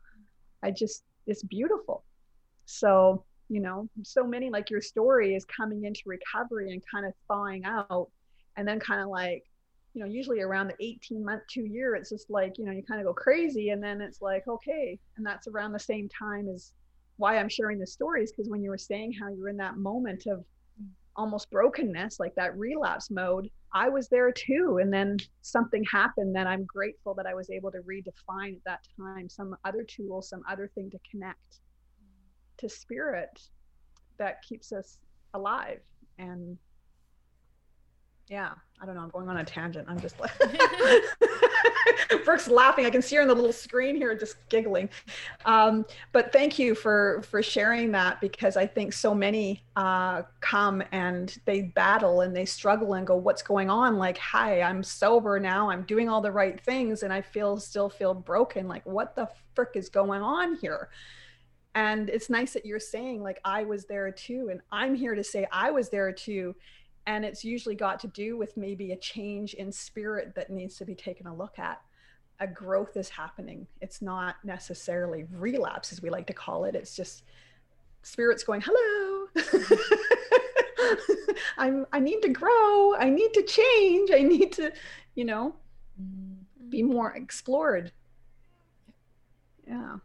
[0.61, 2.03] I just, it's beautiful.
[2.65, 7.13] So, you know, so many like your story is coming into recovery and kind of
[7.27, 8.09] thawing out.
[8.55, 9.43] And then kind of like,
[9.93, 12.83] you know, usually around the 18 month, two year, it's just like, you know, you
[12.83, 13.69] kind of go crazy.
[13.69, 14.99] And then it's like, okay.
[15.15, 16.73] And that's around the same time as
[17.17, 19.77] why I'm sharing the stories because when you were saying how you were in that
[19.77, 20.43] moment of
[21.15, 24.79] almost brokenness, like that relapse mode, I was there too.
[24.81, 28.87] And then something happened that I'm grateful that I was able to redefine at that
[28.97, 31.59] time some other tool, some other thing to connect
[32.57, 33.41] to spirit
[34.17, 34.97] that keeps us
[35.33, 35.79] alive.
[36.17, 36.57] And
[38.27, 38.51] yeah,
[38.81, 39.01] I don't know.
[39.01, 39.87] I'm going on a tangent.
[39.89, 40.31] I'm just like
[42.25, 42.85] Brooke's laughing.
[42.85, 44.89] I can see her on the little screen here, just giggling.
[45.45, 50.83] Um, but thank you for for sharing that because I think so many uh, come
[50.91, 55.39] and they battle and they struggle and go, "What's going on?" Like, "Hi, I'm sober
[55.39, 55.69] now.
[55.69, 58.67] I'm doing all the right things, and I feel still feel broken.
[58.67, 60.89] Like, what the frick is going on here?"
[61.77, 65.23] And it's nice that you're saying like I was there too, and I'm here to
[65.23, 66.55] say I was there too.
[67.05, 70.85] And it's usually got to do with maybe a change in spirit that needs to
[70.85, 71.79] be taken a look at.
[72.39, 73.67] A growth is happening.
[73.79, 76.73] It's not necessarily relapse as we like to call it.
[76.73, 77.21] It's just
[78.01, 79.27] spirits going hello.
[81.59, 82.95] I'm i need to grow.
[82.95, 84.09] I need to change.
[84.11, 84.73] I need to
[85.13, 85.53] you know
[86.69, 86.91] be mm-hmm.
[86.91, 87.91] more explored.
[89.67, 89.97] Yeah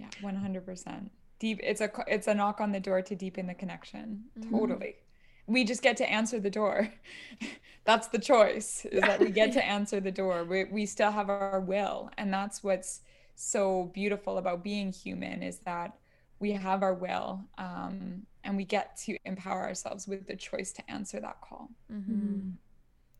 [0.00, 4.24] yeah 100% deep it's a it's a knock on the door to deepen the connection
[4.38, 4.56] mm-hmm.
[4.56, 4.96] totally
[5.50, 6.92] we just get to answer the door.
[7.84, 10.44] that's the choice is that we get to answer the door.
[10.44, 12.10] We, we still have our will.
[12.16, 13.00] And that's what's
[13.34, 15.96] so beautiful about being human is that
[16.38, 20.88] we have our will um, and we get to empower ourselves with the choice to
[20.88, 21.68] answer that call.
[21.92, 22.12] Mm-hmm.
[22.12, 22.52] Mm.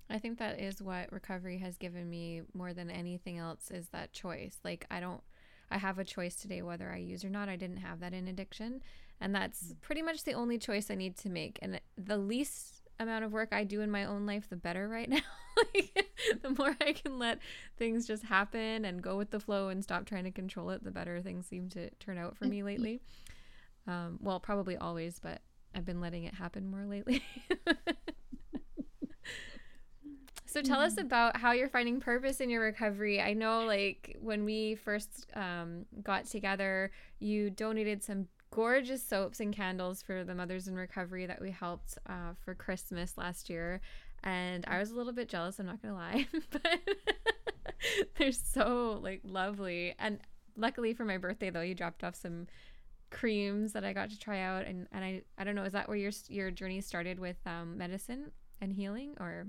[0.08, 4.12] I think that is what recovery has given me more than anything else is that
[4.12, 4.58] choice.
[4.64, 5.22] Like I don't
[5.70, 7.48] I have a choice today whether I use or not.
[7.48, 8.82] I didn't have that in addiction.
[9.20, 11.58] And that's pretty much the only choice I need to make.
[11.62, 15.08] And the least amount of work I do in my own life, the better right
[15.08, 15.20] now.
[15.74, 16.06] like,
[16.42, 17.38] the more I can let
[17.76, 20.90] things just happen and go with the flow and stop trying to control it, the
[20.90, 23.00] better things seem to turn out for me lately.
[23.86, 25.40] Um, well, probably always, but
[25.74, 27.22] I've been letting it happen more lately.
[30.50, 31.06] So tell us mm-hmm.
[31.06, 33.20] about how you're finding purpose in your recovery.
[33.20, 36.90] I know, like when we first um, got together,
[37.20, 41.98] you donated some gorgeous soaps and candles for the mothers in recovery that we helped
[42.08, 43.80] uh, for Christmas last year,
[44.24, 45.60] and I was a little bit jealous.
[45.60, 46.80] I'm not gonna lie, but
[48.18, 49.94] they're so like lovely.
[50.00, 50.18] And
[50.56, 52.48] luckily for my birthday, though, you dropped off some
[53.10, 55.86] creams that I got to try out, and and I I don't know, is that
[55.86, 59.46] where your your journey started with um, medicine and healing, or?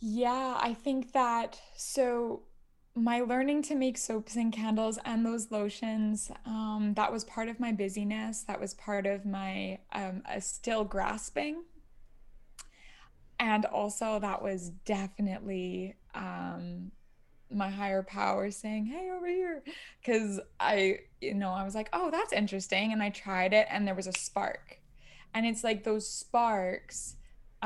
[0.00, 2.42] Yeah, I think that so
[2.94, 7.60] my learning to make soaps and candles and those lotions um, that was part of
[7.60, 11.64] my busyness that was part of my um, still grasping.
[13.38, 16.90] And also that was definitely um,
[17.50, 19.62] my higher power saying hey over here.
[20.00, 22.92] Because i you know i was like oh that's interesting.
[22.92, 24.78] And i tried it and there was a spark.
[25.34, 27.16] And it's like those sparks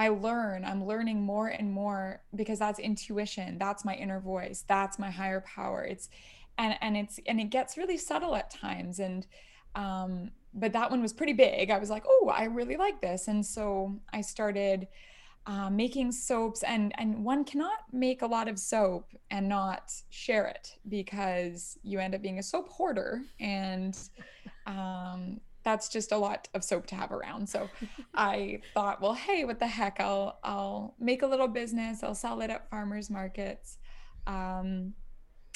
[0.00, 3.58] I learn, I'm learning more and more because that's intuition.
[3.58, 4.64] That's my inner voice.
[4.66, 5.84] That's my higher power.
[5.84, 6.08] It's
[6.56, 9.26] and and it's and it gets really subtle at times and
[9.74, 11.70] um but that one was pretty big.
[11.70, 14.88] I was like, "Oh, I really like this." And so I started
[15.46, 20.46] uh, making soaps and and one cannot make a lot of soap and not share
[20.46, 23.98] it because you end up being a soap hoarder and
[24.66, 27.48] um that's just a lot of soap to have around.
[27.48, 27.68] So
[28.14, 30.00] I thought, well, hey, what the heck?
[30.00, 32.02] I'll I'll make a little business.
[32.02, 33.78] I'll sell it at farmers markets.
[34.26, 34.94] Um,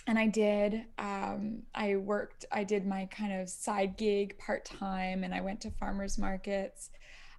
[0.06, 0.84] and I did.
[0.98, 2.44] Um, I worked.
[2.52, 6.90] I did my kind of side gig part time, and I went to farmers markets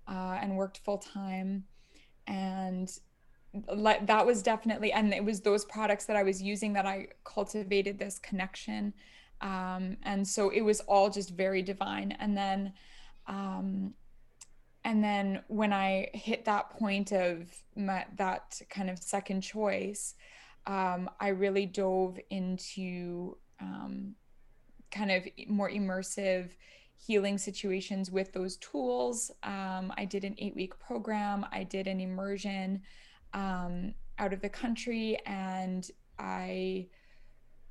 [0.08, 1.66] uh, and worked full time.
[2.28, 2.90] And
[3.72, 8.00] that was definitely, and it was those products that I was using that I cultivated
[8.00, 8.94] this connection
[9.42, 12.12] um, and so it was all just very divine.
[12.20, 12.74] And then
[13.28, 13.94] um,
[14.86, 20.14] and then when i hit that point of my, that kind of second choice
[20.68, 24.16] um, i really dove into um,
[24.92, 26.52] kind of more immersive
[26.98, 29.30] healing situations with those tools.
[29.44, 31.46] Um, i did an eight week program.
[31.52, 32.82] I did an immersion
[33.34, 36.88] um, out of the country and i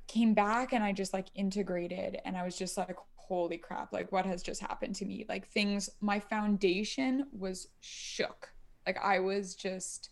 [0.07, 4.11] came back and I just like integrated and I was just like, holy crap, like
[4.11, 5.25] what has just happened to me?
[5.27, 8.49] Like things, my foundation was shook.
[8.85, 10.09] Like I was just,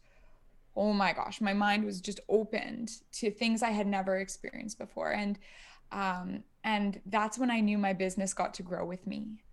[0.76, 5.12] oh my gosh, my mind was just opened to things I had never experienced before.
[5.12, 5.38] And,
[5.92, 9.44] um, and that's when I knew my business got to grow with me.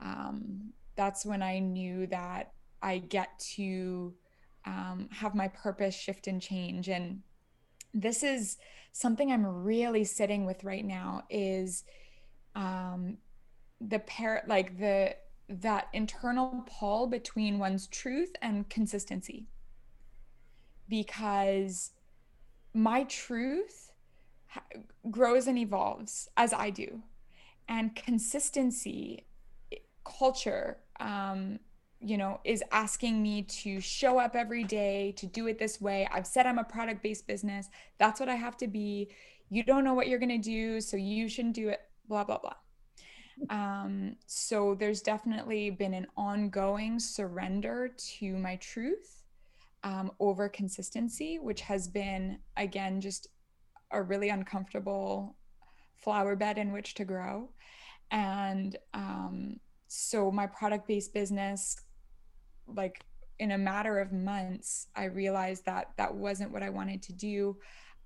[0.00, 4.14] Um, that's when I knew that I get to
[4.66, 6.88] um, have my purpose shift and change.
[6.88, 7.22] And
[7.94, 8.58] this is,
[8.96, 11.82] something I'm really sitting with right now is
[12.54, 13.18] um,
[13.80, 15.16] the pair, like the
[15.48, 19.46] that internal pull between one's truth and consistency.
[20.88, 21.90] Because
[22.72, 23.90] my truth
[25.10, 27.02] grows and evolves as I do,
[27.68, 29.26] and consistency,
[30.04, 31.58] culture, um,
[32.04, 36.06] you know, is asking me to show up every day, to do it this way.
[36.12, 37.68] I've said I'm a product based business.
[37.98, 39.08] That's what I have to be.
[39.50, 42.38] You don't know what you're going to do, so you shouldn't do it, blah, blah,
[42.38, 42.54] blah.
[43.50, 49.22] Um, so there's definitely been an ongoing surrender to my truth
[49.82, 53.28] um, over consistency, which has been, again, just
[53.90, 55.36] a really uncomfortable
[55.96, 57.50] flower bed in which to grow.
[58.10, 61.76] And um, so my product based business,
[62.66, 63.04] like
[63.38, 67.56] in a matter of months, I realized that that wasn't what I wanted to do.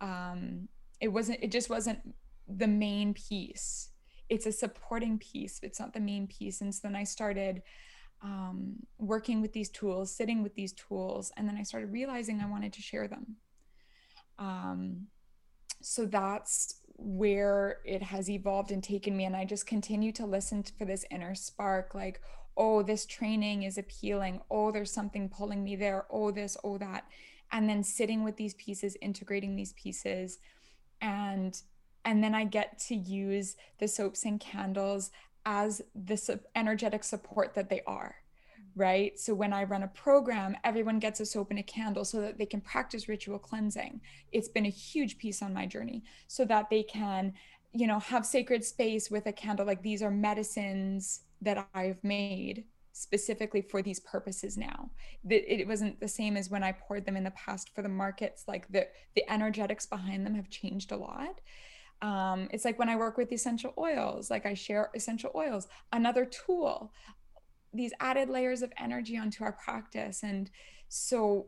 [0.00, 0.68] Um,
[1.00, 2.00] it wasn't, it just wasn't
[2.48, 3.90] the main piece.
[4.28, 6.60] It's a supporting piece it's not the main piece.
[6.60, 7.62] And so then i started
[8.22, 12.50] um, working with these tools sitting with these tools and then i started realizing i
[12.50, 13.36] wanted to share them.
[14.38, 15.06] Um,
[15.82, 19.24] so that's where it has evolved and taken me.
[19.24, 22.20] And i just continue to listen for this inner spark like
[22.58, 27.04] oh this training is appealing oh there's something pulling me there oh this oh that
[27.50, 30.38] and then sitting with these pieces integrating these pieces
[31.00, 31.62] and
[32.04, 35.10] and then I get to use the soaps and candles
[35.44, 38.16] as the energetic support that they are.
[38.74, 39.18] Right.
[39.18, 42.38] So when I run a program, everyone gets a soap and a candle so that
[42.38, 44.00] they can practice ritual cleansing.
[44.30, 47.34] It's been a huge piece on my journey so that they can,
[47.72, 49.66] you know, have sacred space with a candle.
[49.66, 54.90] Like these are medicines that I've made specifically for these purposes now.
[55.24, 57.88] That it wasn't the same as when I poured them in the past for the
[57.88, 58.44] markets.
[58.48, 61.40] Like the the energetics behind them have changed a lot
[62.02, 66.24] um, it's like when i work with essential oils like i share essential oils another
[66.24, 66.92] tool
[67.74, 70.50] these added layers of energy onto our practice and
[70.88, 71.46] so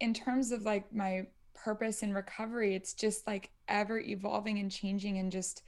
[0.00, 1.26] in terms of like my
[1.62, 5.62] purpose in recovery it's just like ever evolving and changing and just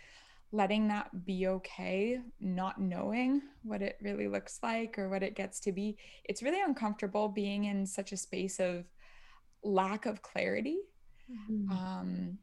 [0.53, 5.61] letting that be okay not knowing what it really looks like or what it gets
[5.61, 8.85] to be it's really uncomfortable being in such a space of
[9.63, 10.79] lack of clarity
[11.31, 11.71] mm-hmm.
[11.71, 12.39] um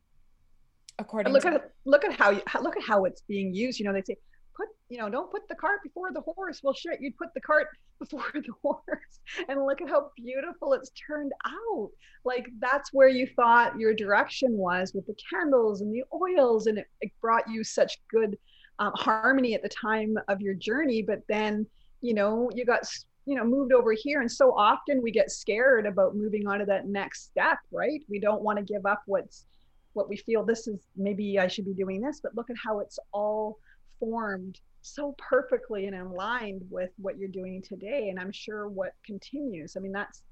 [1.00, 3.86] according look to- at look at how you look at how it's being used you
[3.86, 4.18] know they say
[4.56, 6.62] put you know don't put the cart before the horse.
[6.64, 7.68] Well shit you'd put the cart
[8.00, 11.90] before the horse and look at how beautiful it's turned out.
[12.26, 16.78] Like that's where you thought your direction was with the candles and the oils and
[16.80, 18.38] it, it brought you such good
[18.80, 21.68] um, harmony at the time of your journey but then
[22.02, 22.82] you know you got
[23.26, 26.66] you know moved over here and so often we get scared about moving on to
[26.66, 28.02] that next step right?
[28.10, 29.46] We don't want to give up what's
[29.94, 32.80] what we feel this is maybe I should be doing this, but look at how
[32.80, 33.58] it's all
[34.02, 38.10] formed so perfectly and aligned with what you're doing today.
[38.10, 39.78] And I'm sure what continues.
[39.78, 40.24] I mean, that's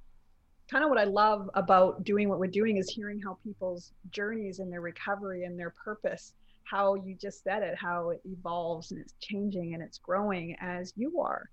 [0.69, 4.59] kind of what I love about doing what we're doing is hearing how people's journeys
[4.59, 8.99] and their recovery and their purpose, how you just said it, how it evolves and
[8.99, 11.49] it's changing and it's growing as you are.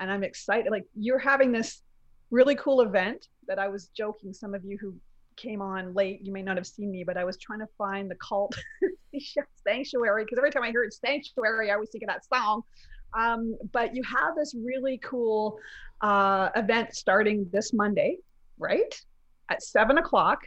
[0.00, 0.70] And I'm excited.
[0.70, 1.82] Like you're having this
[2.30, 4.94] really cool event that I was joking, some of you who
[5.36, 6.20] came on late.
[6.22, 8.56] You may not have seen me, but I was trying to find the cult
[9.66, 12.62] sanctuary because every time I heard sanctuary, I always think of that song.
[13.16, 15.58] Um, but you have this really cool
[16.00, 18.18] uh, event starting this Monday,
[18.58, 19.00] right?
[19.48, 20.40] At seven o'clock.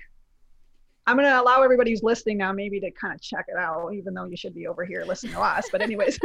[1.06, 3.94] I'm going to allow everybody who's listening now maybe to kind of check it out,
[3.94, 5.70] even though you should be over here listening to us.
[5.72, 6.20] But, anyways,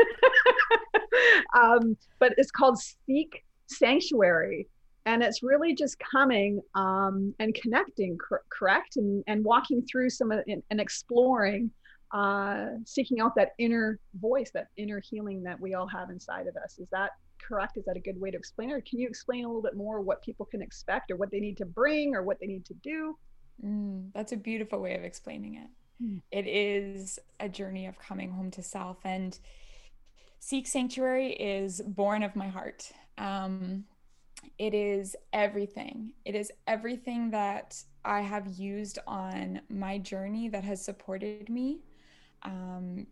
[1.54, 4.66] um, but it's called Seek Sanctuary
[5.06, 10.30] and it's really just coming um, and connecting cor- correct and, and walking through some
[10.30, 11.70] of and, and exploring
[12.12, 16.56] uh, seeking out that inner voice that inner healing that we all have inside of
[16.56, 17.10] us is that
[17.40, 19.62] correct is that a good way to explain it or can you explain a little
[19.62, 22.46] bit more what people can expect or what they need to bring or what they
[22.46, 23.16] need to do
[23.64, 26.20] mm, that's a beautiful way of explaining it mm.
[26.30, 29.38] it is a journey of coming home to self and
[30.38, 33.84] seek sanctuary is born of my heart um,
[34.58, 36.12] it is everything.
[36.24, 41.80] It is everything that I have used on my journey that has supported me.
[42.44, 43.06] Um,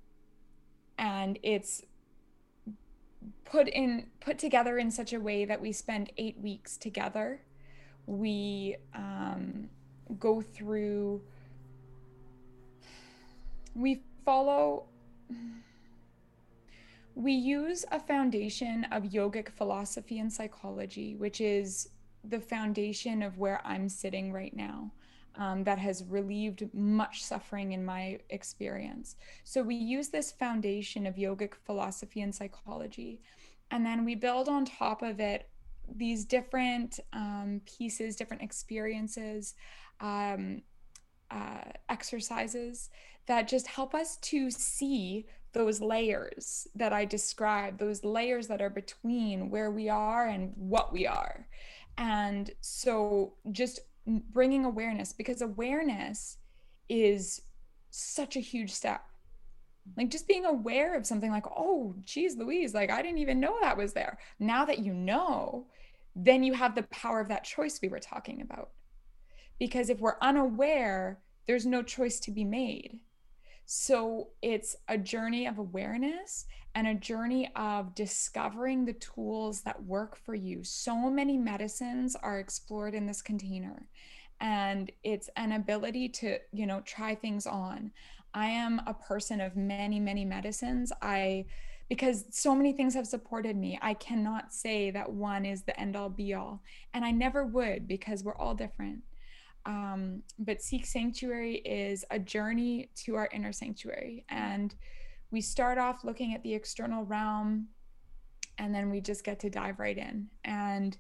[0.99, 1.83] and it's
[3.45, 7.43] put in put together in such a way that we spend eight weeks together.
[8.07, 9.69] We um,
[10.19, 11.23] go through.
[13.75, 14.87] We follow
[17.15, 21.91] we use a foundation of yogic philosophy and psychology, which is
[22.25, 24.93] the foundation of where I'm sitting right now.
[25.37, 29.17] Um, that has relieved much suffering in my experience.
[29.45, 33.23] So we use this foundation of yogic philosophy and psychology,
[33.71, 35.49] and then we build on top of it
[35.97, 39.55] these different um, pieces, different experiences,
[40.01, 40.63] um,
[41.31, 42.91] uh, exercises
[43.27, 48.71] that just help us to see those layers that I described, those layers that are
[48.71, 51.47] between where we are and what we are.
[51.99, 53.81] And so just
[54.19, 56.37] bringing awareness, because awareness
[56.89, 57.43] is
[57.91, 59.03] such a huge step.
[59.97, 63.57] Like just being aware of something like, oh, geez, Louise, like I didn't even know
[63.61, 64.19] that was there.
[64.39, 65.67] Now that you know,
[66.15, 68.71] then you have the power of that choice we were talking about.
[69.59, 72.99] Because if we're unaware, there's no choice to be made.
[73.73, 80.17] So it's a journey of awareness and a journey of discovering the tools that work
[80.17, 80.65] for you.
[80.65, 83.87] So many medicines are explored in this container
[84.41, 87.93] and it's an ability to, you know, try things on.
[88.35, 90.91] I am a person of many, many medicines.
[91.01, 91.47] I
[91.89, 93.79] because so many things have supported me.
[93.81, 96.61] I cannot say that one is the end all be all.
[96.93, 99.03] And I never would because we're all different.
[99.67, 104.25] Um, but Seek Sanctuary is a journey to our inner sanctuary.
[104.29, 104.75] And
[105.31, 107.69] we start off looking at the external realm
[108.59, 110.29] and then we just get to dive right in.
[110.45, 110.97] And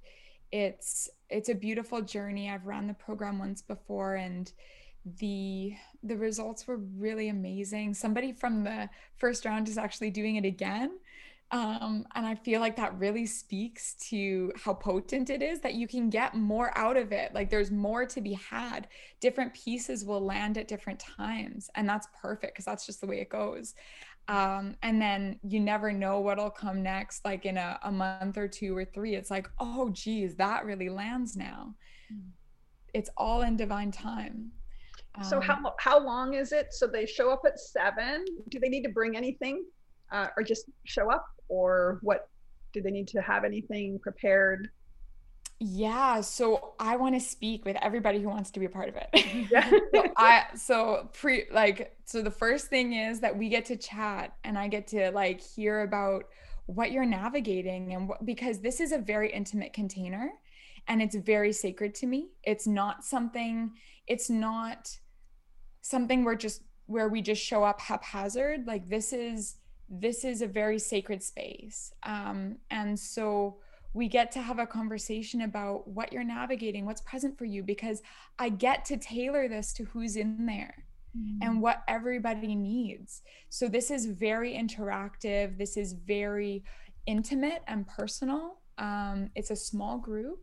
[0.52, 2.50] it's it's a beautiful journey.
[2.50, 4.50] I've run the program once before and
[5.18, 7.94] the the results were really amazing.
[7.94, 10.98] Somebody from the first round is actually doing it again
[11.52, 15.88] um, and I feel like that really speaks to how potent it is that you
[15.88, 17.34] can get more out of it.
[17.34, 18.86] Like there's more to be had.
[19.20, 21.68] Different pieces will land at different times.
[21.74, 23.74] And that's perfect because that's just the way it goes.
[24.28, 28.46] Um, and then you never know what'll come next, like in a, a month or
[28.46, 29.16] two or three.
[29.16, 31.74] It's like, oh, geez, that really lands now.
[32.12, 32.28] Mm.
[32.94, 34.52] It's all in divine time.
[35.22, 36.72] So um, how how long is it?
[36.72, 38.24] So they show up at seven.
[38.48, 39.64] Do they need to bring anything,
[40.12, 41.24] uh, or just show up?
[41.50, 42.30] or what
[42.72, 44.70] do they need to have anything prepared
[45.58, 48.96] yeah so i want to speak with everybody who wants to be a part of
[48.96, 49.08] it
[49.50, 49.68] yeah.
[49.94, 54.32] so i so pre like so the first thing is that we get to chat
[54.44, 56.24] and i get to like hear about
[56.64, 60.30] what you're navigating and what because this is a very intimate container
[60.88, 63.70] and it's very sacred to me it's not something
[64.06, 64.88] it's not
[65.82, 69.56] something where just where we just show up haphazard like this is
[69.90, 71.92] this is a very sacred space.
[72.04, 73.56] Um, and so
[73.92, 78.02] we get to have a conversation about what you're navigating, what's present for you, because
[78.38, 80.84] I get to tailor this to who's in there
[81.16, 81.42] mm-hmm.
[81.42, 83.22] and what everybody needs.
[83.48, 85.58] So this is very interactive.
[85.58, 86.62] This is very
[87.06, 88.58] intimate and personal.
[88.78, 90.38] Um, it's a small group.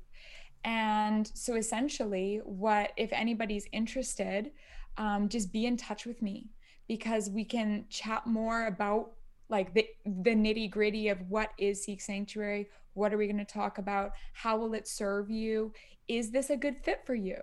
[0.65, 4.51] And so essentially, what if anybody's interested,
[4.97, 6.49] um, just be in touch with me
[6.87, 9.11] because we can chat more about
[9.49, 13.45] like the the nitty gritty of what is Seek Sanctuary, what are we going to
[13.45, 15.71] talk about, how will it serve you,
[16.07, 17.41] is this a good fit for you,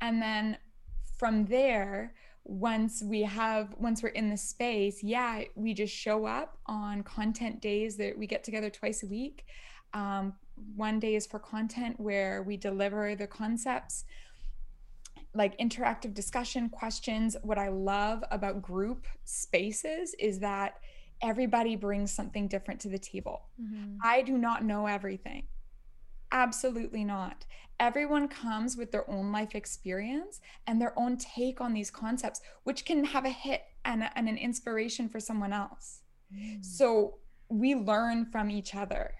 [0.00, 0.58] and then
[1.18, 6.56] from there once we have once we're in the space yeah we just show up
[6.64, 9.44] on content days that we get together twice a week.
[9.92, 10.34] Um,
[10.74, 14.04] one day is for content where we deliver the concepts
[15.34, 17.36] like interactive discussion questions.
[17.42, 20.80] What i love about group spaces is that
[21.22, 23.42] everybody brings something different to the table.
[23.60, 23.96] Mm-hmm.
[24.02, 25.44] I do not know everything.
[26.30, 27.46] Absolutely not.
[27.80, 32.84] Everyone comes with their own life experience and their own take on these concepts, which
[32.84, 36.00] can have a hit and, and an inspiration for someone else.
[36.34, 36.64] Mm.
[36.64, 39.14] So we learn from each other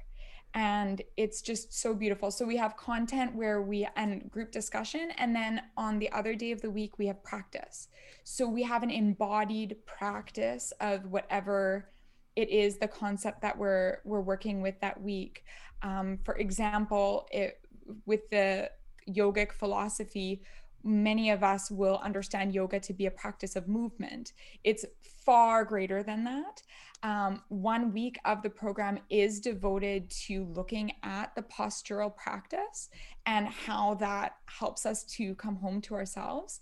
[0.54, 2.30] and it's just so beautiful.
[2.30, 6.52] So we have content where we and group discussion and then on the other day
[6.52, 7.88] of the week we have practice.
[8.24, 11.90] So we have an embodied practice of whatever
[12.36, 15.44] it is the concept that we're we're working with that week.
[15.82, 17.60] Um, for example, it
[18.06, 18.70] with the
[19.08, 20.42] yogic philosophy,
[20.84, 24.32] many of us will understand yoga to be a practice of movement.
[24.64, 24.84] It's
[25.24, 26.62] far greater than that.
[27.02, 32.88] Um, one week of the program is devoted to looking at the postural practice
[33.26, 36.60] and how that helps us to come home to ourselves.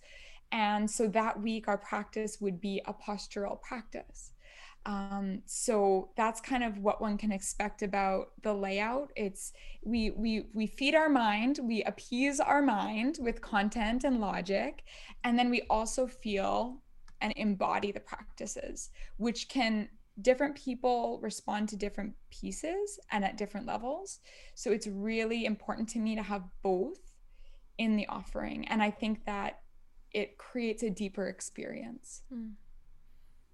[0.53, 4.33] And so that week, our practice would be a postural practice.
[4.87, 9.11] Um, so that's kind of what one can expect about the layout.
[9.17, 9.53] It's
[9.85, 14.85] we we we feed our mind, we appease our mind with content and logic,
[15.25, 16.83] and then we also feel
[17.21, 19.89] and embody the practices, which can
[20.23, 24.21] different people respond to different pieces and at different levels.
[24.55, 27.01] So it's really important to me to have both
[27.77, 28.67] in the offering.
[28.69, 29.61] And I think that
[30.13, 32.23] it creates a deeper experience.
[32.33, 32.51] Hmm.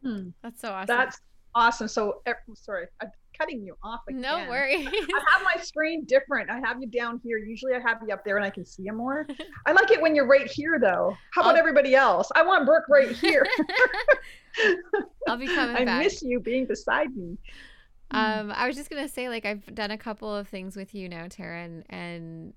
[0.03, 0.29] Hmm.
[0.43, 0.87] That's so awesome.
[0.87, 1.21] That's
[1.55, 1.89] Awesome.
[1.89, 2.23] So,
[2.55, 4.23] sorry, I'm cutting you off again.
[4.23, 4.87] No worries.
[4.87, 6.51] I have my screen different.
[6.51, 7.37] I have you down here.
[7.37, 9.27] Usually I have you up there and I can see you more.
[9.67, 11.17] I like it when you're right here though.
[11.35, 11.59] How about I'll...
[11.59, 12.31] everybody else?
[12.35, 13.47] I want Brooke right here.
[15.29, 16.05] I'll be coming I back.
[16.05, 17.37] miss you being beside me.
[18.11, 21.09] Um, I was just gonna say, like, I've done a couple of things with you
[21.09, 22.53] now, Taryn, and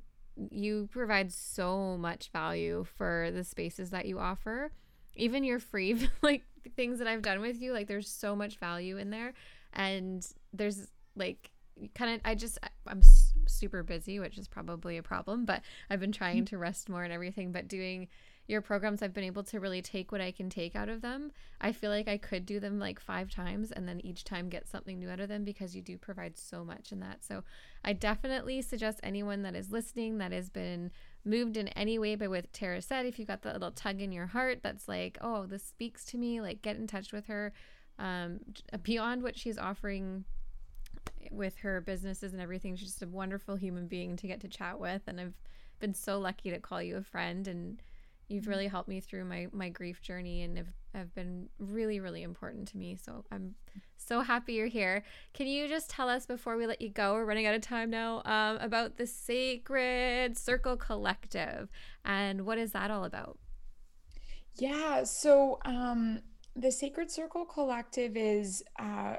[0.51, 4.71] you provide so much value for the spaces that you offer.
[5.15, 6.43] Even your free, like,
[6.75, 9.33] things that I've done with you, like, there's so much value in there,
[9.73, 11.51] and there's like
[11.93, 12.57] kind of I just
[12.87, 13.01] I'm
[13.47, 17.13] super busy, which is probably a problem, but I've been trying to rest more and
[17.13, 18.07] everything, but doing
[18.47, 21.31] your programs I've been able to really take what I can take out of them.
[21.59, 24.67] I feel like I could do them like 5 times and then each time get
[24.67, 27.23] something new out of them because you do provide so much in that.
[27.23, 27.43] So
[27.83, 30.91] I definitely suggest anyone that is listening that has been
[31.25, 34.11] moved in any way by what Tara said, if you got that little tug in
[34.11, 37.51] your heart that's like, "Oh, this speaks to me," like get in touch with her
[37.97, 38.39] um
[38.83, 40.25] beyond what she's offering
[41.31, 42.75] with her businesses and everything.
[42.75, 45.33] She's just a wonderful human being to get to chat with, and I've
[45.79, 47.81] been so lucky to call you a friend, and
[48.27, 52.23] you've really helped me through my my grief journey, and have have been really really
[52.23, 52.95] important to me.
[52.95, 53.55] So I'm
[53.97, 55.03] so happy you're here.
[55.33, 57.13] Can you just tell us before we let you go?
[57.13, 58.21] We're running out of time now.
[58.25, 61.69] Um, about the Sacred Circle Collective,
[62.03, 63.37] and what is that all about?
[64.57, 65.03] Yeah.
[65.03, 66.21] So um
[66.55, 69.17] the Sacred Circle Collective is uh,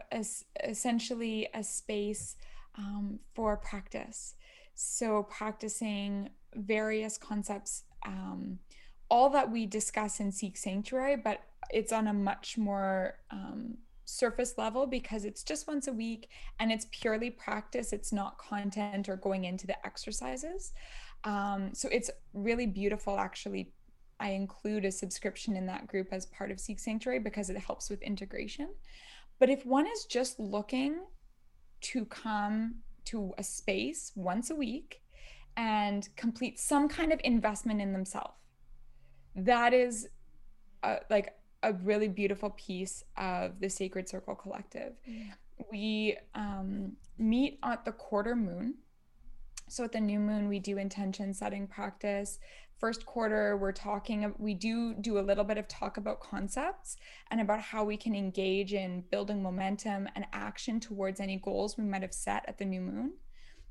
[0.64, 2.36] essentially a space
[2.78, 4.34] um, for practice.
[4.74, 8.58] So, practicing various concepts, um,
[9.10, 11.40] all that we discuss in Seek Sanctuary, but
[11.70, 16.28] it's on a much more um, surface level because it's just once a week
[16.60, 17.92] and it's purely practice.
[17.92, 20.72] It's not content or going into the exercises.
[21.24, 23.72] Um, so, it's really beautiful actually
[24.18, 27.90] I include a subscription in that group as part of Seek Sanctuary because it helps
[27.90, 28.68] with integration.
[29.38, 31.00] But if one is just looking
[31.82, 35.02] to come to a space once a week
[35.56, 38.34] and complete some kind of investment in themselves,
[39.34, 40.08] that is
[40.82, 41.34] a, like
[41.66, 44.92] a really beautiful piece of the Sacred Circle Collective.
[45.08, 45.30] Mm.
[45.70, 48.74] We um, meet at the quarter moon.
[49.68, 52.38] So at the new moon, we do intention setting practice
[52.78, 56.96] first quarter we're talking we do do a little bit of talk about concepts
[57.30, 61.84] and about how we can engage in building momentum and action towards any goals we
[61.84, 63.12] might have set at the new moon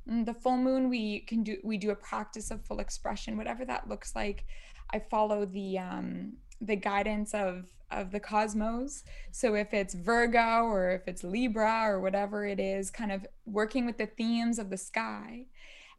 [0.07, 3.63] and the full moon we can do we do a practice of full expression whatever
[3.63, 4.45] that looks like
[4.91, 10.89] i follow the um the guidance of of the cosmos so if it's virgo or
[10.89, 14.77] if it's libra or whatever it is kind of working with the themes of the
[14.77, 15.45] sky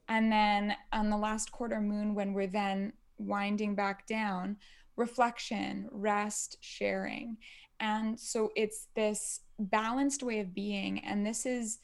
[0.09, 4.57] and then on the last quarter moon, when we're then winding back down,
[4.97, 7.39] reflection, rest, sharing.
[7.81, 11.01] And so it's this balanced way of being.
[11.01, 11.79] And this is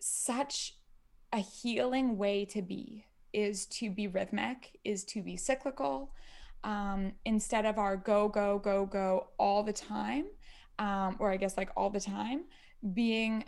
[0.00, 0.74] such
[1.32, 6.12] a healing way to be is to be rhythmic, is to be cyclical.
[6.62, 10.26] Um, instead of our go, go, go, go all the time,
[10.78, 12.44] um, or I guess like all the time,
[12.94, 13.44] being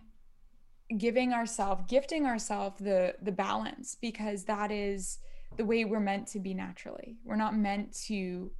[0.98, 5.18] giving ourselves gifting ourselves the the balance because that is
[5.56, 7.16] the way we're meant to be naturally.
[7.24, 8.50] We're not meant to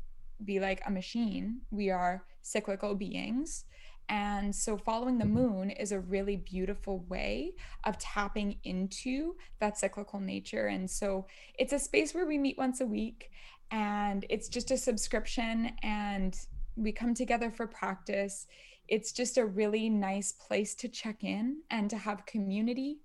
[0.44, 1.60] be like a machine.
[1.70, 3.64] We are cyclical beings.
[4.08, 7.52] And so following the moon is a really beautiful way
[7.84, 10.66] of tapping into that cyclical nature.
[10.66, 11.26] And so
[11.58, 13.30] it's a space where we meet once a week
[13.72, 16.38] and it's just a subscription and
[16.76, 18.46] we come together for practice.
[18.86, 23.00] It's just a really nice place to check in and to have community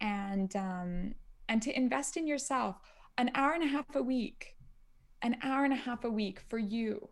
[0.00, 1.14] and um,
[1.48, 2.76] and to invest in yourself.
[3.18, 4.56] An hour and a half a week
[5.24, 7.08] an hour and a half a week for you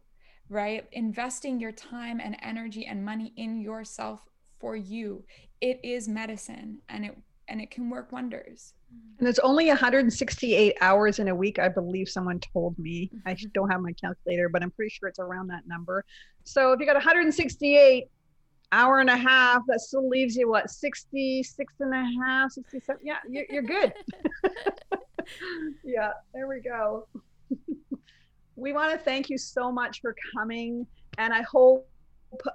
[0.50, 0.86] right?
[0.92, 4.20] Investing your time and energy and money in yourself
[4.58, 5.24] for you.
[5.60, 7.16] It is medicine and it
[7.50, 8.74] and it can work wonders
[9.18, 13.48] and it's only 168 hours in a week i believe someone told me i mm-hmm.
[13.52, 16.04] don't have my calculator but i'm pretty sure it's around that number
[16.44, 18.08] so if you got 168
[18.72, 23.00] hour and a half, that still leaves you what 66 and a half, 67.
[23.04, 23.92] Yeah, you're, you're good.
[25.84, 27.06] yeah, there we go.
[28.56, 30.86] we want to thank you so much for coming.
[31.18, 31.88] And I hope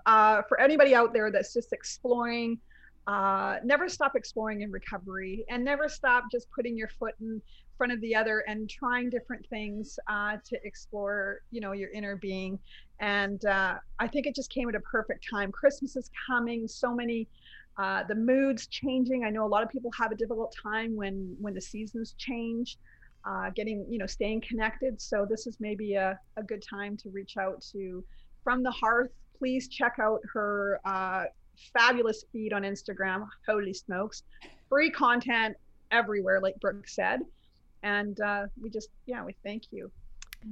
[0.06, 2.60] uh, for anybody out there that's just exploring,
[3.08, 7.42] uh, never stop exploring in recovery and never stop just putting your foot in
[7.78, 12.16] front of the other and trying different things uh, to explore you know your inner
[12.16, 12.58] being.
[13.00, 15.52] And uh, i think it just came at a perfect time.
[15.52, 17.28] Christmas is coming so many
[17.78, 19.26] uh, the moods changing.
[19.26, 22.78] I know a lot of people have a difficult time when when the seasons change
[23.28, 25.00] uh, getting you know staying connected.
[25.00, 28.04] So this is maybe a, a good time to reach out to
[28.44, 31.26] from the hearth please check out her uh,
[31.74, 33.28] fabulous feed on Instagram.
[33.48, 34.24] Holy smokes.
[34.70, 35.56] Free content
[35.92, 37.22] everywhere, like Brooke said.
[37.84, 39.92] And uh, we just, yeah, we thank you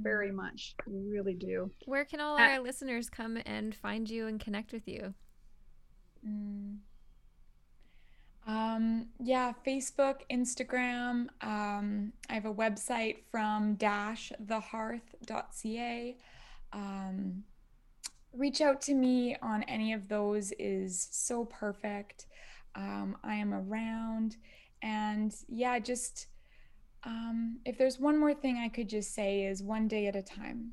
[0.02, 0.74] very much.
[0.86, 1.70] We really do.
[1.86, 5.14] Where can all Uh, our listeners come and find you and connect with you?
[6.26, 6.78] Mm.
[8.46, 11.28] Um, yeah, Facebook, Instagram.
[11.40, 16.16] Um, I have a website from dashthehearth.ca.
[16.72, 17.44] Um,
[18.36, 22.26] reach out to me on any of those is so perfect.
[22.74, 24.36] Um, I am around.
[24.82, 26.26] And yeah, just
[27.04, 30.22] um, if there's one more thing I could just say is one day at a
[30.22, 30.72] time.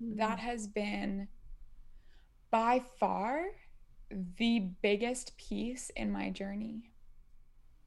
[0.00, 1.28] That has been
[2.50, 3.46] by far
[4.38, 6.92] the biggest piece in my journey.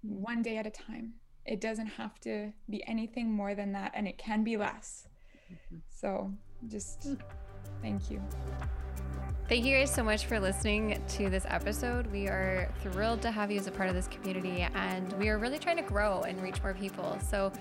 [0.02, 1.14] One day at a time.
[1.46, 5.08] It doesn't have to be anything more than that, and it can be less.
[5.90, 6.32] So
[6.68, 7.08] just
[7.82, 8.22] thank you.
[9.50, 12.08] Thank you guys so much for listening to this episode.
[12.08, 15.38] We are thrilled to have you as a part of this community, and we are
[15.38, 17.18] really trying to grow and reach more people.
[17.30, 17.52] So,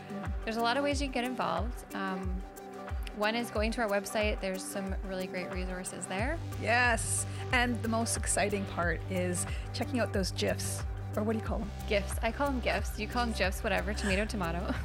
[0.44, 1.84] there's a lot of ways you can get involved.
[1.94, 2.30] Um,
[3.16, 6.38] one is going to our website, there's some really great resources there.
[6.62, 7.26] Yes.
[7.52, 9.44] And the most exciting part is
[9.74, 10.84] checking out those GIFs,
[11.16, 11.70] or what do you call them?
[11.88, 12.14] Gifts.
[12.22, 13.00] I call them gifts.
[13.00, 13.92] You call them gifs, whatever.
[13.94, 14.72] Tomato, tomato.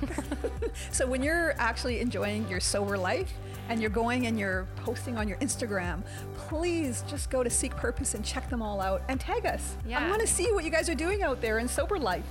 [0.92, 3.32] So when you're actually enjoying your sober life
[3.70, 6.04] and you're going and you're posting on your Instagram,
[6.36, 9.76] please just go to Seek Purpose and check them all out and tag us.
[10.06, 12.26] I want to see what you guys are doing out there in sober life.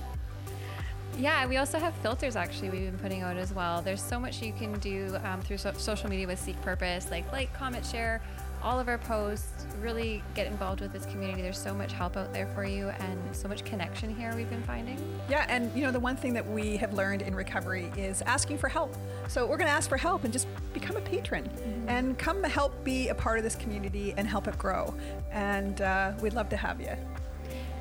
[1.17, 3.81] Yeah, we also have filters actually we've been putting out as well.
[3.81, 7.31] There's so much you can do um, through so- social media with Seek Purpose, like
[7.31, 8.21] like, comment, share
[8.65, 9.67] all of our posts.
[9.79, 11.43] Really get involved with this community.
[11.43, 14.63] There's so much help out there for you and so much connection here we've been
[14.63, 14.97] finding.
[15.29, 18.57] Yeah, and you know the one thing that we have learned in recovery is asking
[18.57, 18.95] for help.
[19.27, 21.47] So we're going to ask for help and just become a patron
[21.87, 24.95] and come help be a part of this community and help it grow.
[25.31, 26.91] And uh, we'd love to have you.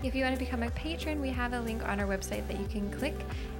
[0.02, 2.60] If you want to become a patron, we have a link on our website that
[2.60, 3.14] you can click,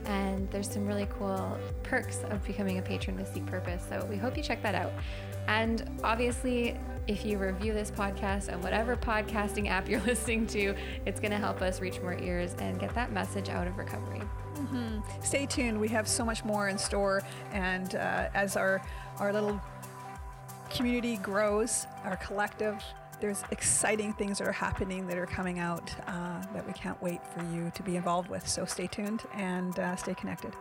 [0.05, 3.83] and there's some really cool perks of becoming a patron with Seek Purpose.
[3.89, 4.93] So we hope you check that out.
[5.49, 6.77] And obviously,
[7.07, 10.75] if you review this podcast on whatever podcasting app you're listening to,
[11.07, 14.23] it's going to help us reach more ears and get that message out of recovery.
[15.23, 15.79] Stay tuned.
[15.79, 18.81] We have so much more in store, and uh, as our
[19.19, 19.61] our little
[20.71, 22.83] community grows, our collective,
[23.21, 27.21] there's exciting things that are happening that are coming out uh, that we can't wait
[27.27, 28.47] for you to be involved with.
[28.49, 30.53] So stay tuned and uh, stay connected.